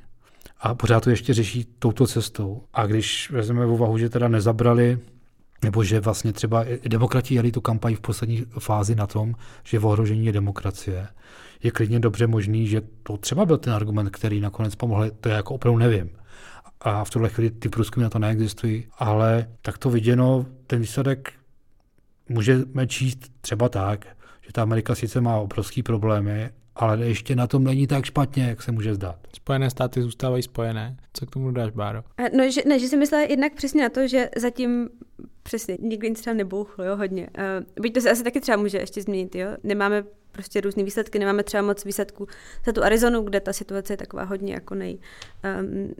A 0.60 0.74
pořád 0.74 1.04
to 1.04 1.10
ještě 1.10 1.34
řeší 1.34 1.66
touto 1.78 2.06
cestou. 2.06 2.62
A 2.74 2.86
když 2.86 3.30
vezmeme 3.30 3.66
v 3.66 3.70
úvahu, 3.70 3.98
že 3.98 4.08
teda 4.08 4.28
nezabrali 4.28 4.98
nebo 5.62 5.84
že 5.84 6.00
vlastně 6.00 6.32
třeba 6.32 6.64
demokrati 6.88 7.34
jeli 7.34 7.52
tu 7.52 7.60
kampaň 7.60 7.94
v 7.94 8.00
poslední 8.00 8.44
fázi 8.58 8.94
na 8.94 9.06
tom, 9.06 9.34
že 9.64 9.78
v 9.78 9.86
ohrožení 9.86 10.26
je 10.26 10.32
demokracie. 10.32 11.08
Je 11.62 11.70
klidně 11.70 12.00
dobře 12.00 12.26
možný, 12.26 12.66
že 12.66 12.82
to 13.02 13.16
třeba 13.16 13.46
byl 13.46 13.58
ten 13.58 13.72
argument, 13.72 14.10
který 14.10 14.40
nakonec 14.40 14.74
pomohl, 14.74 15.10
to 15.20 15.28
je 15.28 15.34
jako 15.34 15.54
opravdu 15.54 15.78
nevím 15.78 16.10
a 16.80 17.04
v 17.04 17.10
tuhle 17.10 17.28
chvíli 17.28 17.50
ty 17.50 17.68
průzkumy 17.68 18.02
na 18.04 18.10
to 18.10 18.18
neexistují, 18.18 18.86
ale 18.98 19.48
tak 19.62 19.78
to 19.78 19.90
viděno, 19.90 20.46
ten 20.66 20.80
výsledek 20.80 21.32
můžeme 22.28 22.86
číst 22.86 23.18
třeba 23.40 23.68
tak, 23.68 24.06
že 24.46 24.52
ta 24.52 24.62
Amerika 24.62 24.94
sice 24.94 25.20
má 25.20 25.36
obrovský 25.36 25.82
problémy, 25.82 26.50
ale 26.76 27.06
ještě 27.06 27.36
na 27.36 27.46
tom 27.46 27.64
není 27.64 27.86
tak 27.86 28.04
špatně, 28.04 28.44
jak 28.48 28.62
se 28.62 28.72
může 28.72 28.94
zdát. 28.94 29.18
Spojené 29.34 29.70
státy 29.70 30.02
zůstávají 30.02 30.42
spojené. 30.42 30.96
Co 31.12 31.26
k 31.26 31.30
tomu 31.30 31.50
dáš, 31.50 31.70
Báro? 31.70 32.02
No, 32.36 32.50
že, 32.50 32.60
ne, 32.66 32.78
že 32.78 32.88
jsem 32.88 32.98
myslela 32.98 33.24
jednak 33.24 33.54
přesně 33.54 33.82
na 33.82 33.88
to, 33.88 34.08
že 34.08 34.28
zatím 34.36 34.88
přesně 35.42 35.78
nikdy 35.80 36.08
nic 36.08 36.20
třeba 36.20 36.34
nebouchlo, 36.34 36.84
jo, 36.84 36.96
hodně. 36.96 37.28
Uh, 37.38 37.82
byť 37.82 37.94
to 37.94 38.00
se 38.00 38.10
asi 38.10 38.24
taky 38.24 38.40
třeba 38.40 38.56
může 38.56 38.78
ještě 38.78 39.02
změnit, 39.02 39.34
jo. 39.34 39.48
Nemáme 39.62 40.04
prostě 40.32 40.60
různé 40.60 40.84
výsledky, 40.84 41.18
nemáme 41.18 41.42
třeba 41.42 41.62
moc 41.62 41.84
výsledků 41.84 42.26
za 42.66 42.72
tu 42.72 42.84
Arizonu, 42.84 43.22
kde 43.22 43.40
ta 43.40 43.52
situace 43.52 43.92
je 43.92 43.96
taková 43.96 44.24
hodně 44.24 44.54
jako 44.54 44.74
nej, 44.74 44.98
um, 45.60 45.94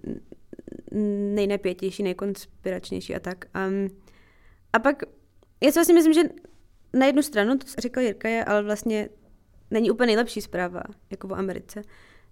nejnepětější, 1.34 2.02
nejkonspiračnější 2.02 3.14
a 3.14 3.20
tak. 3.20 3.44
Um, 3.68 3.88
a 4.72 4.78
pak 4.78 5.02
já 5.60 5.70
si 5.70 5.78
vlastně 5.78 5.94
myslím, 5.94 6.12
že 6.12 6.22
na 6.92 7.06
jednu 7.06 7.22
stranu, 7.22 7.58
to 7.58 7.66
řekl 7.78 8.00
Jirka, 8.00 8.28
je 8.28 8.44
ale 8.44 8.62
vlastně 8.62 9.08
není 9.70 9.90
úplně 9.90 10.06
nejlepší 10.06 10.40
zpráva, 10.40 10.82
jako 11.10 11.28
v 11.28 11.34
Americe. 11.34 11.82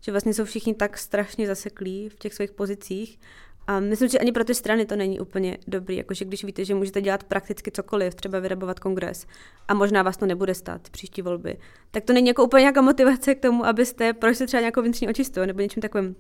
Že 0.01 0.13
vlastně 0.13 0.35
jsou 0.35 0.45
všichni 0.45 0.75
tak 0.75 0.99
strašně 0.99 1.47
zaseklí 1.47 2.09
v 2.09 2.19
těch 2.19 2.35
svých 2.35 2.53
pozicích. 2.53 3.19
A 3.67 3.81
myslím, 3.81 4.09
že 4.09 4.19
ani 4.19 4.33
pro 4.33 4.45
ty 4.45 4.55
strany 4.55 4.87
to 4.87 4.97
není 4.97 5.21
úplně 5.21 5.59
dobrý, 5.67 5.97
jakože 5.97 6.25
když 6.25 6.45
víte, 6.45 6.65
že 6.65 6.75
můžete 6.75 7.01
dělat 7.01 7.25
prakticky 7.25 7.71
cokoliv, 7.71 8.15
třeba 8.15 8.39
vyrabovat 8.39 8.81
kongres 8.81 9.27
a 9.69 9.75
možná 9.75 10.03
vás 10.03 10.17
to 10.17 10.27
nebude 10.27 10.55
stát 10.55 10.91
příští 10.91 11.23
volby, 11.23 11.59
tak 11.91 12.05
to 12.05 12.13
není 12.13 12.29
jako 12.29 12.45
úplně 12.45 12.61
nějaká 12.61 12.81
motivace 12.81 13.35
k 13.35 13.41
tomu, 13.41 13.67
abyste 13.67 14.13
prošli 14.13 14.47
třeba 14.47 14.61
nějakou 14.61 14.83
vnitřní 14.83 15.09
očistou 15.09 15.45
nebo 15.45 15.61
něčím 15.61 15.83
takovým. 15.83 16.17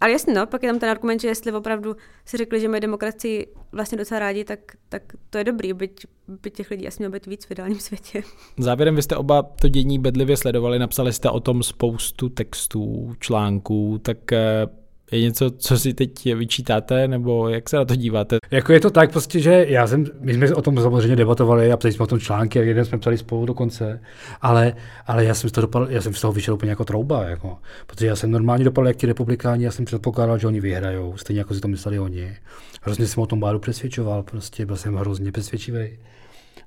Ale 0.00 0.12
jasně, 0.12 0.34
no, 0.34 0.46
pak 0.46 0.62
je 0.62 0.68
tam 0.68 0.78
ten 0.78 0.90
argument, 0.90 1.20
že 1.20 1.28
jestli 1.28 1.52
opravdu 1.52 1.96
si 2.24 2.36
řekli, 2.36 2.60
že 2.60 2.68
mají 2.68 2.80
demokracii 2.80 3.46
vlastně 3.72 3.98
docela 3.98 4.18
rádi, 4.18 4.44
tak, 4.44 4.58
tak 4.88 5.02
to 5.30 5.38
je 5.38 5.44
dobrý, 5.44 5.72
byť, 5.72 6.06
byť 6.28 6.54
těch 6.54 6.70
lidí 6.70 6.88
asi 6.88 6.98
mělo 6.98 7.12
být 7.12 7.26
víc 7.26 7.46
v 7.46 7.50
ideálním 7.50 7.80
světě. 7.80 8.22
Závěrem 8.58 8.96
vy 8.96 9.02
jste 9.02 9.16
oba 9.16 9.42
to 9.42 9.68
dění 9.68 9.98
bedlivě 9.98 10.36
sledovali, 10.36 10.78
napsali 10.78 11.12
jste 11.12 11.30
o 11.30 11.40
tom 11.40 11.62
spoustu 11.62 12.28
textů, 12.28 13.14
článků, 13.20 13.98
tak 14.02 14.32
eh, 14.32 14.66
Je 15.12 15.20
něco, 15.20 15.50
co 15.50 15.78
si 15.78 15.94
teď 15.94 16.34
vyčítáte, 16.34 17.08
nebo 17.08 17.48
jak 17.48 17.68
se 17.68 17.76
na 17.76 17.84
to 17.84 17.96
díváte? 17.96 18.38
Jako 18.50 18.72
je 18.72 18.80
to 18.80 18.90
tak 18.90 19.12
prostě, 19.12 19.40
že 19.40 19.66
já 19.68 19.86
jsem, 19.86 20.06
my 20.20 20.34
jsme 20.34 20.54
o 20.54 20.62
tom 20.62 20.76
samozřejmě 20.76 21.16
debatovali 21.16 21.72
a 21.72 21.76
psali 21.76 21.92
jsme 21.92 22.02
o 22.02 22.06
tom 22.06 22.20
články, 22.20 22.58
a 22.58 22.62
jeden 22.62 22.84
jsme 22.84 22.98
psali 22.98 23.18
spolu 23.18 23.46
dokonce, 23.46 24.00
ale, 24.40 24.74
ale 25.06 25.24
já 25.24 25.34
jsem 25.34 25.50
z 25.50 25.52
toho 25.52 25.62
dopadl, 25.62 25.86
já 25.90 26.00
jsem 26.00 26.14
z 26.14 26.20
toho 26.20 26.32
vyšel 26.32 26.54
úplně 26.54 26.70
jako 26.70 26.84
trouba, 26.84 27.24
jako, 27.24 27.58
protože 27.86 28.06
já 28.06 28.16
jsem 28.16 28.30
normálně 28.30 28.64
dopadl 28.64 28.88
jak 28.88 28.96
ti 28.96 29.06
republikáni, 29.06 29.64
já 29.64 29.70
jsem 29.70 29.84
předpokládal, 29.84 30.38
že 30.38 30.46
oni 30.46 30.60
vyhrajou, 30.60 31.16
stejně 31.16 31.40
jako 31.40 31.54
si 31.54 31.60
to 31.60 31.68
mysleli 31.68 31.98
oni. 31.98 32.36
Hrozně 32.82 33.06
jsem 33.06 33.22
o 33.22 33.26
tom 33.26 33.40
báru 33.40 33.58
přesvědčoval, 33.58 34.22
prostě 34.22 34.66
byl 34.66 34.76
jsem 34.76 34.94
hrozně 34.94 35.32
přesvědčivý. 35.32 35.98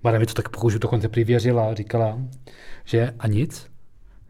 Bára 0.04 0.20
mi 0.20 0.26
to 0.26 0.34
tak 0.34 0.50
pokud 0.50 0.74
dokonce 0.74 1.10
přivěřila, 1.10 1.74
říkala, 1.74 2.20
že 2.86 3.14
a 3.20 3.28
nic, 3.28 3.68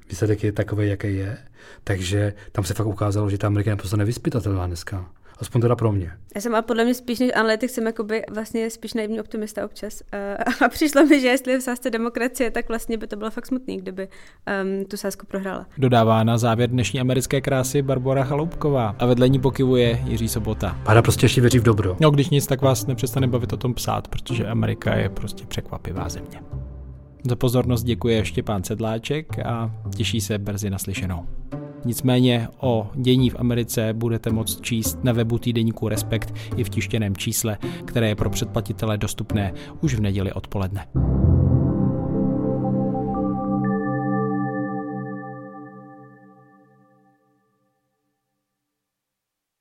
výsledek 0.09 0.43
je 0.43 0.51
takový, 0.51 0.89
jaký 0.89 1.15
je. 1.15 1.37
Takže 1.83 2.33
tam 2.51 2.63
se 2.63 2.73
fakt 2.73 2.87
ukázalo, 2.87 3.29
že 3.29 3.37
ta 3.37 3.47
Amerika 3.47 3.69
je 3.69 3.75
prostě 3.75 3.97
nevyspytatelná 3.97 4.67
dneska. 4.67 5.09
Aspoň 5.41 5.61
teda 5.61 5.75
pro 5.75 5.91
mě. 5.91 6.11
Já 6.35 6.41
jsem 6.41 6.53
ale 6.53 6.61
podle 6.61 6.83
mě 6.83 6.93
spíš 6.93 7.19
než 7.19 7.31
analytik, 7.35 7.69
jsem 7.69 7.85
jakoby 7.85 8.23
vlastně 8.31 8.69
spíš 8.69 8.93
naivní 8.93 9.19
optimista 9.19 9.65
občas. 9.65 10.01
Uh, 10.01 10.53
a 10.65 10.69
přišlo 10.69 11.05
mi, 11.05 11.21
že 11.21 11.27
jestli 11.27 11.51
je 11.51 11.59
v 11.59 11.63
sázce 11.63 11.89
demokracie, 11.89 12.51
tak 12.51 12.67
vlastně 12.69 12.97
by 12.97 13.07
to 13.07 13.15
bylo 13.15 13.31
fakt 13.31 13.45
smutný, 13.45 13.77
kdyby 13.77 14.07
um, 14.07 14.85
tu 14.85 14.97
sázku 14.97 15.25
prohrála. 15.25 15.65
Dodává 15.77 16.23
na 16.23 16.37
závěr 16.37 16.69
dnešní 16.69 16.99
americké 16.99 17.41
krásy 17.41 17.81
Barbara 17.81 18.23
Chaloupková 18.23 18.95
a 18.99 19.05
vedle 19.05 19.29
ní 19.29 19.39
pokyvuje 19.39 19.99
Jiří 20.05 20.27
Sobota. 20.27 20.77
Páda 20.83 21.01
prostě 21.01 21.25
ještě 21.25 21.41
věří 21.41 21.59
v 21.59 21.63
dobro. 21.63 21.97
No, 21.99 22.11
když 22.11 22.29
nic, 22.29 22.47
tak 22.47 22.61
vás 22.61 22.87
nepřestane 22.87 23.27
bavit 23.27 23.53
o 23.53 23.57
tom 23.57 23.73
psát, 23.73 24.07
protože 24.07 24.47
Amerika 24.47 24.95
je 24.95 25.09
prostě 25.09 25.45
překvapivá 25.45 26.09
země. 26.09 26.41
Za 27.29 27.35
pozornost 27.35 27.83
děkuje 27.83 28.25
Štěpán 28.25 28.63
Sedláček 28.63 29.39
a 29.45 29.71
těší 29.95 30.21
se 30.21 30.37
brzy 30.37 30.69
naslyšenou. 30.69 31.25
Nicméně 31.85 32.47
o 32.59 32.89
dění 32.95 33.29
v 33.29 33.35
Americe 33.39 33.93
budete 33.93 34.31
moct 34.31 34.61
číst 34.61 35.03
na 35.03 35.11
webu 35.11 35.37
týdeníku 35.37 35.87
Respekt 35.87 36.33
i 36.57 36.63
v 36.63 36.69
tištěném 36.69 37.15
čísle, 37.15 37.57
které 37.85 38.07
je 38.07 38.15
pro 38.15 38.29
předplatitele 38.29 38.97
dostupné 38.97 39.53
už 39.81 39.95
v 39.95 40.01
neděli 40.01 40.33
odpoledne. 40.33 40.87